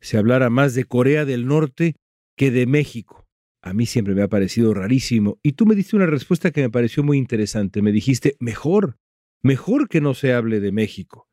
se 0.00 0.18
hablara 0.18 0.50
más 0.50 0.74
de 0.74 0.84
Corea 0.84 1.24
del 1.24 1.46
Norte 1.46 1.96
que 2.36 2.50
de 2.50 2.66
México 2.66 3.20
a 3.62 3.74
mí 3.74 3.86
siempre 3.86 4.14
me 4.14 4.22
ha 4.22 4.28
parecido 4.28 4.72
rarísimo. 4.74 5.38
Y 5.42 5.52
tú 5.52 5.66
me 5.66 5.74
diste 5.74 5.96
una 5.96 6.06
respuesta 6.06 6.50
que 6.50 6.62
me 6.62 6.70
pareció 6.70 7.02
muy 7.02 7.18
interesante. 7.18 7.82
Me 7.82 7.92
dijiste, 7.92 8.36
mejor, 8.40 8.96
mejor 9.42 9.88
que 9.88 10.00
no 10.00 10.14
se 10.14 10.32
hable 10.32 10.60
de 10.60 10.72
México. 10.72 11.28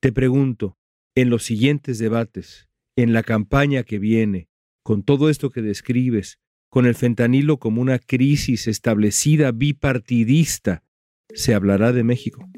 Te 0.00 0.12
pregunto, 0.12 0.76
en 1.14 1.30
los 1.30 1.44
siguientes 1.44 1.98
debates, 1.98 2.68
en 2.96 3.12
la 3.12 3.22
campaña 3.22 3.84
que 3.84 3.98
viene, 3.98 4.48
con 4.82 5.02
todo 5.02 5.30
esto 5.30 5.50
que 5.50 5.62
describes, 5.62 6.38
con 6.70 6.86
el 6.86 6.94
fentanilo 6.94 7.58
como 7.58 7.80
una 7.80 7.98
crisis 7.98 8.66
establecida 8.66 9.52
bipartidista, 9.52 10.82
¿se 11.32 11.54
hablará 11.54 11.92
de 11.92 12.04
México? 12.04 12.48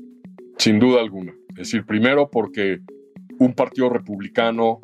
Sin 0.59 0.79
duda 0.79 1.01
alguna. 1.01 1.33
Es 1.51 1.71
decir, 1.71 1.85
primero 1.85 2.31
porque 2.31 2.81
un 3.39 3.55
partido 3.55 3.89
republicano 3.89 4.81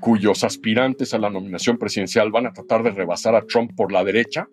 cuyos 0.00 0.44
aspirantes 0.44 1.14
a 1.14 1.18
la 1.18 1.30
nominación 1.30 1.78
presidencial 1.78 2.30
van 2.30 2.46
a 2.46 2.52
tratar 2.52 2.82
de 2.82 2.90
rebasar 2.90 3.34
a 3.34 3.42
Trump 3.42 3.72
por 3.76 3.92
la 3.92 4.02
derecha, 4.02 4.48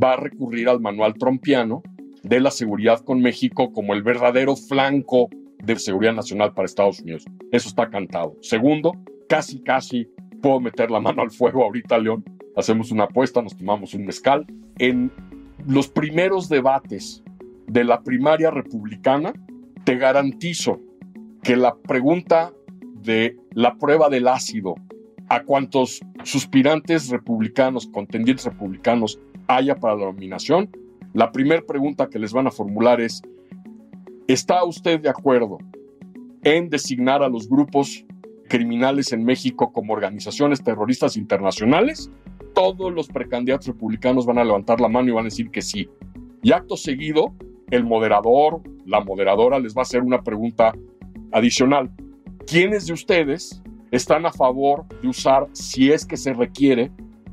va 0.00 0.14
a 0.14 0.16
recurrir 0.16 0.68
al 0.68 0.80
manual 0.80 1.14
trumpiano 1.14 1.82
de 2.22 2.40
la 2.40 2.50
seguridad 2.50 3.00
con 3.00 3.20
México 3.20 3.72
como 3.72 3.94
el 3.94 4.02
verdadero 4.02 4.56
flanco 4.56 5.28
de 5.62 5.78
seguridad 5.78 6.14
nacional 6.14 6.52
para 6.54 6.66
Estados 6.66 7.00
Unidos. 7.00 7.24
Eso 7.52 7.68
está 7.68 7.88
cantado. 7.90 8.36
Segundo, 8.40 8.92
casi, 9.28 9.62
casi 9.62 10.08
puedo 10.40 10.60
meter 10.60 10.90
la 10.90 11.00
mano 11.00 11.22
al 11.22 11.30
fuego 11.30 11.62
ahorita, 11.64 11.98
León. 11.98 12.24
Hacemos 12.56 12.90
una 12.90 13.04
apuesta, 13.04 13.40
nos 13.40 13.56
tomamos 13.56 13.94
un 13.94 14.04
mezcal. 14.04 14.44
En 14.78 15.10
los 15.66 15.88
primeros 15.88 16.48
debates 16.48 17.22
de 17.66 17.84
la 17.84 18.02
primaria 18.02 18.50
republicana, 18.50 19.32
te 19.84 19.96
garantizo 19.96 20.80
que 21.42 21.56
la 21.56 21.76
pregunta 21.76 22.52
de 23.02 23.36
la 23.52 23.76
prueba 23.76 24.08
del 24.08 24.28
ácido 24.28 24.74
a 25.28 25.42
cuantos 25.42 26.00
suspirantes 26.24 27.08
republicanos, 27.08 27.86
contendientes 27.86 28.46
republicanos 28.46 29.18
haya 29.48 29.76
para 29.76 29.96
la 29.96 30.06
nominación, 30.06 30.70
la 31.14 31.30
primera 31.30 31.62
pregunta 31.62 32.08
que 32.08 32.18
les 32.18 32.32
van 32.32 32.46
a 32.46 32.50
formular 32.50 33.00
es, 33.00 33.22
¿está 34.28 34.64
usted 34.64 35.00
de 35.00 35.10
acuerdo 35.10 35.58
en 36.42 36.70
designar 36.70 37.22
a 37.22 37.28
los 37.28 37.48
grupos 37.48 38.04
criminales 38.48 39.12
en 39.12 39.24
México 39.24 39.72
como 39.72 39.92
organizaciones 39.92 40.62
terroristas 40.62 41.16
internacionales? 41.16 42.10
Todos 42.54 42.92
los 42.92 43.08
precandidatos 43.08 43.68
republicanos 43.68 44.26
van 44.26 44.38
a 44.38 44.44
levantar 44.44 44.80
la 44.80 44.88
mano 44.88 45.08
y 45.08 45.12
van 45.12 45.24
a 45.24 45.28
decir 45.28 45.50
que 45.50 45.62
sí. 45.62 45.88
Y 46.42 46.52
acto 46.52 46.76
seguido, 46.76 47.34
el 47.70 47.84
moderador, 47.84 48.62
la 48.84 49.00
moderadora 49.00 49.58
les 49.58 49.74
va 49.74 49.80
a 49.80 49.82
hacer 49.82 50.02
una 50.02 50.22
pregunta 50.22 50.72
adicional. 51.30 51.90
¿Quiénes 52.46 52.86
de 52.86 52.92
ustedes 52.92 53.62
están 53.90 54.26
a 54.26 54.32
favor 54.32 54.84
de 55.00 55.08
usar, 55.08 55.46
si 55.52 55.92
es 55.92 56.04
que 56.04 56.16
se 56.16 56.32
requiere, 56.32 56.90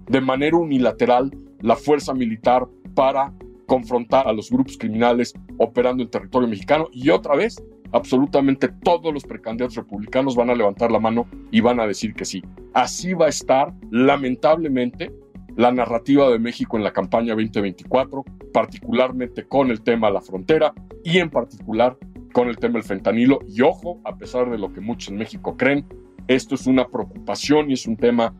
de 0.07 0.21
manera 0.21 0.57
unilateral 0.57 1.31
la 1.61 1.75
fuerza 1.75 2.13
militar 2.13 2.67
para 2.95 3.33
confrontar 3.65 4.27
a 4.27 4.33
los 4.33 4.49
grupos 4.49 4.77
criminales 4.77 5.33
operando 5.57 6.03
en 6.03 6.09
territorio 6.09 6.47
mexicano? 6.47 6.87
Y 6.91 7.09
otra 7.09 7.35
vez, 7.35 7.61
absolutamente 7.91 8.69
todos 8.83 9.13
los 9.13 9.23
precandidatos 9.23 9.75
republicanos 9.75 10.35
van 10.35 10.51
a 10.51 10.55
levantar 10.55 10.91
la 10.91 10.99
mano 10.99 11.27
y 11.51 11.61
van 11.61 11.79
a 11.79 11.87
decir 11.87 12.13
que 12.13 12.25
sí. 12.25 12.43
Así 12.73 13.13
va 13.13 13.25
a 13.25 13.29
estar, 13.29 13.73
lamentablemente, 13.91 15.11
la 15.55 15.71
narrativa 15.71 16.29
de 16.29 16.39
México 16.39 16.77
en 16.77 16.83
la 16.83 16.93
campaña 16.93 17.33
2024, 17.35 18.23
particularmente 18.53 19.45
con 19.45 19.71
el 19.71 19.81
tema 19.81 20.07
de 20.07 20.13
la 20.13 20.21
frontera 20.21 20.73
y 21.03 21.17
en 21.17 21.29
particular 21.29 21.97
con 22.33 22.47
el 22.47 22.57
tema 22.57 22.75
del 22.75 22.83
fentanilo. 22.83 23.39
Y 23.47 23.61
ojo, 23.61 23.99
a 24.05 24.15
pesar 24.17 24.49
de 24.49 24.57
lo 24.57 24.71
que 24.71 24.81
muchos 24.81 25.09
en 25.09 25.17
México 25.17 25.55
creen, 25.57 25.85
esto 26.27 26.55
es 26.55 26.67
una 26.67 26.87
preocupación 26.87 27.69
y 27.69 27.73
es 27.73 27.87
un 27.87 27.97
tema 27.97 28.35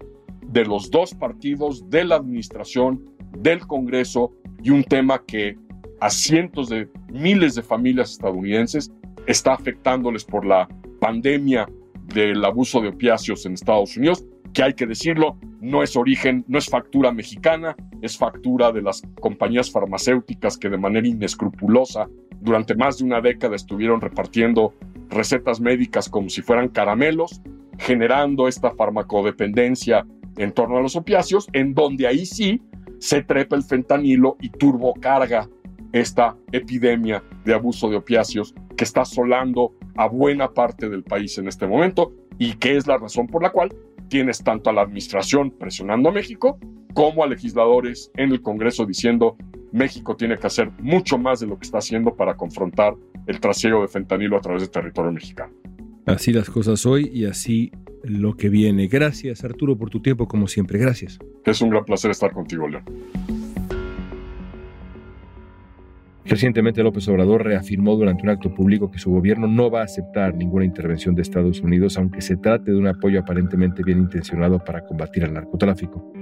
de 0.45 0.65
los 0.65 0.89
dos 0.89 1.13
partidos, 1.13 1.89
de 1.89 2.04
la 2.04 2.15
administración, 2.15 3.04
del 3.38 3.65
Congreso 3.65 4.34
y 4.62 4.71
un 4.71 4.84
tema 4.84 5.23
que 5.25 5.58
a 6.02 6.10
cientos 6.10 6.69
de 6.69 6.89
miles 7.12 7.56
de 7.56 7.62
familias 7.62 8.12
estadounidenses 8.12 8.91
está 9.28 9.54
afectándoles 9.54 10.23
por 10.23 10.45
la 10.45 10.67
pandemia 10.99 11.67
del 12.13 12.43
abuso 12.43 12.82
de 12.82 12.89
opiáceos 12.89 13.45
en 13.45 13.54
Estados 13.54 13.95
Unidos, 13.97 14.25
que 14.54 14.64
hay 14.64 14.74
que 14.74 14.86
decirlo, 14.86 15.38
no 15.62 15.84
es 15.84 15.96
origen, 15.96 16.44
no 16.48 16.58
es 16.58 16.68
factura 16.68 17.12
mexicana, 17.12 17.76
es 18.02 18.18
factura 18.18 18.72
de 18.72 18.82
las 18.82 19.02
compañías 19.20 19.72
farmacéuticas 19.72 20.58
que 20.58 20.70
de 20.70 20.78
manera 20.78 21.08
inescrupulosa 21.08 22.08
durante 22.42 22.76
más 22.76 22.98
de 22.98 23.06
una 23.06 23.22
década 23.22 23.56
estuvieron 23.56 24.02
repartiendo 24.02 24.74
recetas 25.10 25.60
médicas 25.60 26.10
como 26.10 26.30
si 26.30 26.42
fueran 26.42 26.70
caramelos, 26.70 27.42
generando 27.78 28.48
esta 28.48 28.72
farmacodependencia 28.72 30.06
en 30.38 30.52
torno 30.52 30.78
a 30.78 30.82
los 30.82 30.96
opiáceos, 30.96 31.48
en 31.54 31.74
donde 31.74 32.08
ahí 32.08 32.26
sí 32.26 32.62
se 33.00 33.24
trepa 33.24 33.56
el 33.56 33.64
fentanilo 33.64 34.38
y 34.40 34.50
turbocarga 34.50 35.50
esta 35.92 36.36
epidemia 36.52 37.24
de 37.46 37.54
abuso 37.54 37.90
de 37.90 37.98
opiáceos 37.98 38.54
que 38.78 38.84
está 38.84 39.02
asolando 39.02 39.74
a 39.96 40.08
buena 40.08 40.54
parte 40.54 40.88
del 40.90 41.04
país 41.04 41.38
en 41.38 41.48
este 41.48 41.68
momento 41.68 42.14
y 42.38 42.54
que 42.54 42.78
es 42.78 42.88
la 42.88 42.98
razón 42.98 43.28
por 43.28 43.44
la 43.44 43.50
cual 43.50 43.74
tienes 44.10 44.43
tanto 44.43 44.69
a 44.69 44.74
la 44.74 44.82
administración 44.82 45.52
presionando 45.52 46.10
a 46.10 46.12
México 46.12 46.60
como 46.93 47.24
a 47.24 47.28
legisladores 47.28 48.12
en 48.17 48.32
el 48.32 48.41
Congreso 48.41 48.86
diciendo 48.86 49.38
México 49.72 50.15
tiene 50.15 50.38
que 50.38 50.48
hacer 50.48 50.72
mucho 50.80 51.17
más 51.17 51.39
de 51.39 51.48
lo 51.48 51.58
que 51.58 51.65
está 51.65 51.78
haciendo 51.78 52.15
para 52.15 52.36
confrontar 52.36 52.95
el 53.28 53.39
trasiego 53.39 53.82
de 53.82 53.88
fentanilo 53.88 54.38
a 54.38 54.41
través 54.41 54.63
del 54.63 54.72
territorio 54.72 55.12
mexicano. 55.12 55.54
Así 56.06 56.34
las 56.34 56.50
cosas 56.50 56.86
hoy 56.86 57.10
y 57.13 57.26
así 57.26 57.72
lo 58.04 58.36
que 58.36 58.50
viene. 58.50 58.88
Gracias 58.88 59.43
Arturo 59.43 59.78
por 59.78 59.89
tu 59.89 60.02
tiempo 60.02 60.28
como 60.28 60.48
siempre. 60.48 60.80
Gracias. 60.80 61.19
Es 61.45 61.62
un 61.62 61.69
gran 61.69 61.86
placer 61.86 62.12
estar 62.12 62.32
contigo, 62.32 62.67
León. 62.67 62.84
Recientemente 66.30 66.84
López 66.84 67.08
Obrador 67.08 67.44
reafirmó 67.44 67.96
durante 67.96 68.22
un 68.22 68.30
acto 68.30 68.54
público 68.54 68.92
que 68.92 69.00
su 69.00 69.10
gobierno 69.10 69.48
no 69.48 69.72
va 69.72 69.82
a 69.82 69.86
aceptar 69.86 70.36
ninguna 70.36 70.63
intervención 70.63 71.15
de 71.15 71.24
Estados 71.24 71.60
Unidos, 71.62 71.98
aunque 71.98 72.22
se 72.22 72.38
trate 72.38 72.70
de 72.70 72.78
un 72.78 72.86
apoyo 72.86 73.20
aparentemente 73.20 73.82
bien 73.82 73.98
intencionado 73.98 74.63
para 74.63 74.86
combatir 74.86 75.24
el 75.24 75.34
narcotráfico. 75.34 76.13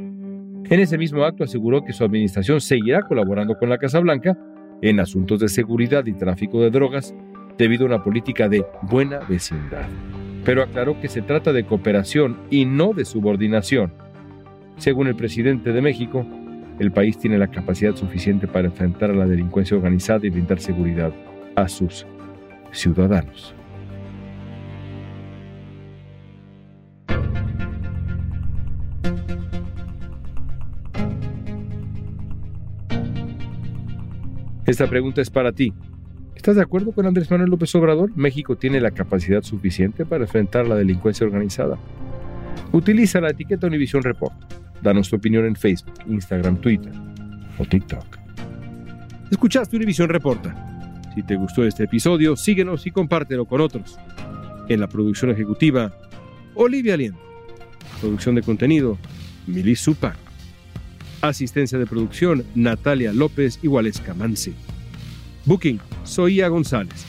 En 0.70 0.80
ese 0.80 0.98
mismo 0.98 1.26
acto 1.26 1.44
aseguró 1.44 1.84
que 1.84 1.92
su 1.92 2.06
administración 2.06 2.62
seguirá 2.62 3.02
colaborando 3.02 3.58
con 3.58 3.68
la 3.68 3.78
Casa 3.78 4.00
Blanca 4.00 4.38
en 4.82 5.02
asuntos 5.02 5.42
de 5.42 5.50
seguridad 5.50 6.06
y 6.06 6.14
tráfico 6.14 6.62
de 6.62 6.72
drogas 6.72 7.14
debido 7.58 7.84
a 7.84 7.88
una 7.88 8.04
política 8.04 8.48
de 8.48 8.66
buena 8.84 9.20
vecindad. 9.28 9.88
Pero 10.46 10.64
aclaró 10.64 11.02
que 11.02 11.10
se 11.10 11.22
trata 11.22 11.52
de 11.52 11.66
cooperación 11.66 12.38
y 12.50 12.64
no 12.64 12.94
de 12.94 13.04
subordinación. 13.04 13.92
Según 14.78 15.08
el 15.08 15.18
presidente 15.18 15.74
de 15.74 15.82
México, 15.82 16.26
el 16.80 16.92
país 16.92 17.18
tiene 17.18 17.38
la 17.38 17.48
capacidad 17.48 17.96
suficiente 17.96 18.48
para 18.48 18.68
enfrentar 18.68 19.12
a 19.12 19.16
la 19.16 19.26
delincuencia 19.26 19.76
organizada 19.76 20.26
y 20.26 20.30
brindar 20.30 20.60
seguridad 20.60 21.12
a 21.56 21.68
sus 21.68 22.06
ciudadanos. 22.72 23.56
Esta 34.68 34.86
pregunta 34.88 35.22
es 35.22 35.30
para 35.30 35.54
ti. 35.54 35.74
¿Estás 36.36 36.58
de 36.58 36.62
acuerdo 36.62 36.92
con 36.92 37.06
Andrés 37.06 37.32
Manuel 37.32 37.50
López 37.50 37.74
Obrador? 37.76 38.12
México 38.16 38.58
tiene 38.58 38.82
la 38.82 38.92
capacidad 38.92 39.42
suficiente 39.42 40.06
para 40.06 40.26
enfrentar 40.26 40.68
la 40.68 40.76
delincuencia 40.76 41.26
organizada. 41.26 41.78
Utiliza 42.74 43.22
la 43.22 43.30
etiqueta 43.30 43.66
Univision 43.66 44.04
Report. 44.04 44.36
Danos 44.82 45.10
tu 45.10 45.16
opinión 45.16 45.46
en 45.46 45.56
Facebook, 45.56 45.96
Instagram, 46.08 46.58
Twitter 46.58 46.94
o 47.58 47.66
TikTok. 47.66 48.18
Escuchaste 49.32 49.76
Univision 49.76 50.10
Reporta. 50.10 50.56
Si 51.16 51.24
te 51.24 51.36
gustó 51.36 51.66
este 51.66 51.86
episodio, 51.86 52.36
síguenos 52.36 52.86
y 52.86 52.92
compártelo 52.92 53.46
con 53.46 53.62
otros. 53.62 53.98
En 54.70 54.80
la 54.80 54.88
producción 54.88 55.32
ejecutiva, 55.32 55.92
Olivia 56.54 56.96
Lien. 56.96 57.16
Producción 58.00 58.36
de 58.36 58.44
contenido, 58.44 58.98
Milis 59.48 59.80
Supa. 59.80 60.16
Asistencia 61.22 61.80
de 61.80 61.88
producción, 61.88 62.44
Natalia 62.54 63.12
López 63.12 63.60
y 63.64 63.68
Waleska 63.68 64.14
Mansi. 64.14 64.54
Booking, 65.46 65.80
Soía 66.04 66.48
González. 66.50 67.06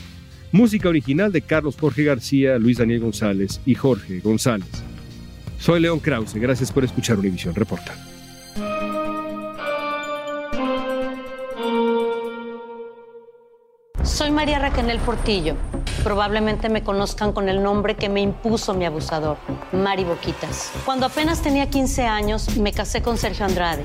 Música 0.50 0.88
original 0.88 1.30
de 1.30 1.42
Carlos 1.42 1.76
Jorge 1.78 2.04
García, 2.04 2.58
Luis 2.58 2.78
Daniel 2.78 3.00
González 3.00 3.60
y 3.66 3.74
Jorge 3.74 4.20
González. 4.20 4.77
Soy 5.58 5.80
León 5.80 5.98
Krause, 5.98 6.34
gracias 6.34 6.70
por 6.70 6.84
escuchar 6.84 7.18
Univisión 7.18 7.54
Reporta. 7.54 7.94
Soy 14.04 14.30
María 14.30 14.60
Raquel 14.60 14.98
Portillo. 15.00 15.56
Probablemente 16.04 16.68
me 16.68 16.84
conozcan 16.84 17.32
con 17.32 17.48
el 17.48 17.62
nombre 17.62 17.96
que 17.96 18.08
me 18.08 18.20
impuso 18.20 18.72
mi 18.72 18.84
abusador, 18.84 19.36
Mari 19.72 20.04
Boquitas. 20.04 20.72
Cuando 20.84 21.06
apenas 21.06 21.42
tenía 21.42 21.68
15 21.68 22.06
años, 22.06 22.56
me 22.56 22.72
casé 22.72 23.02
con 23.02 23.18
Sergio 23.18 23.44
Andrade, 23.44 23.84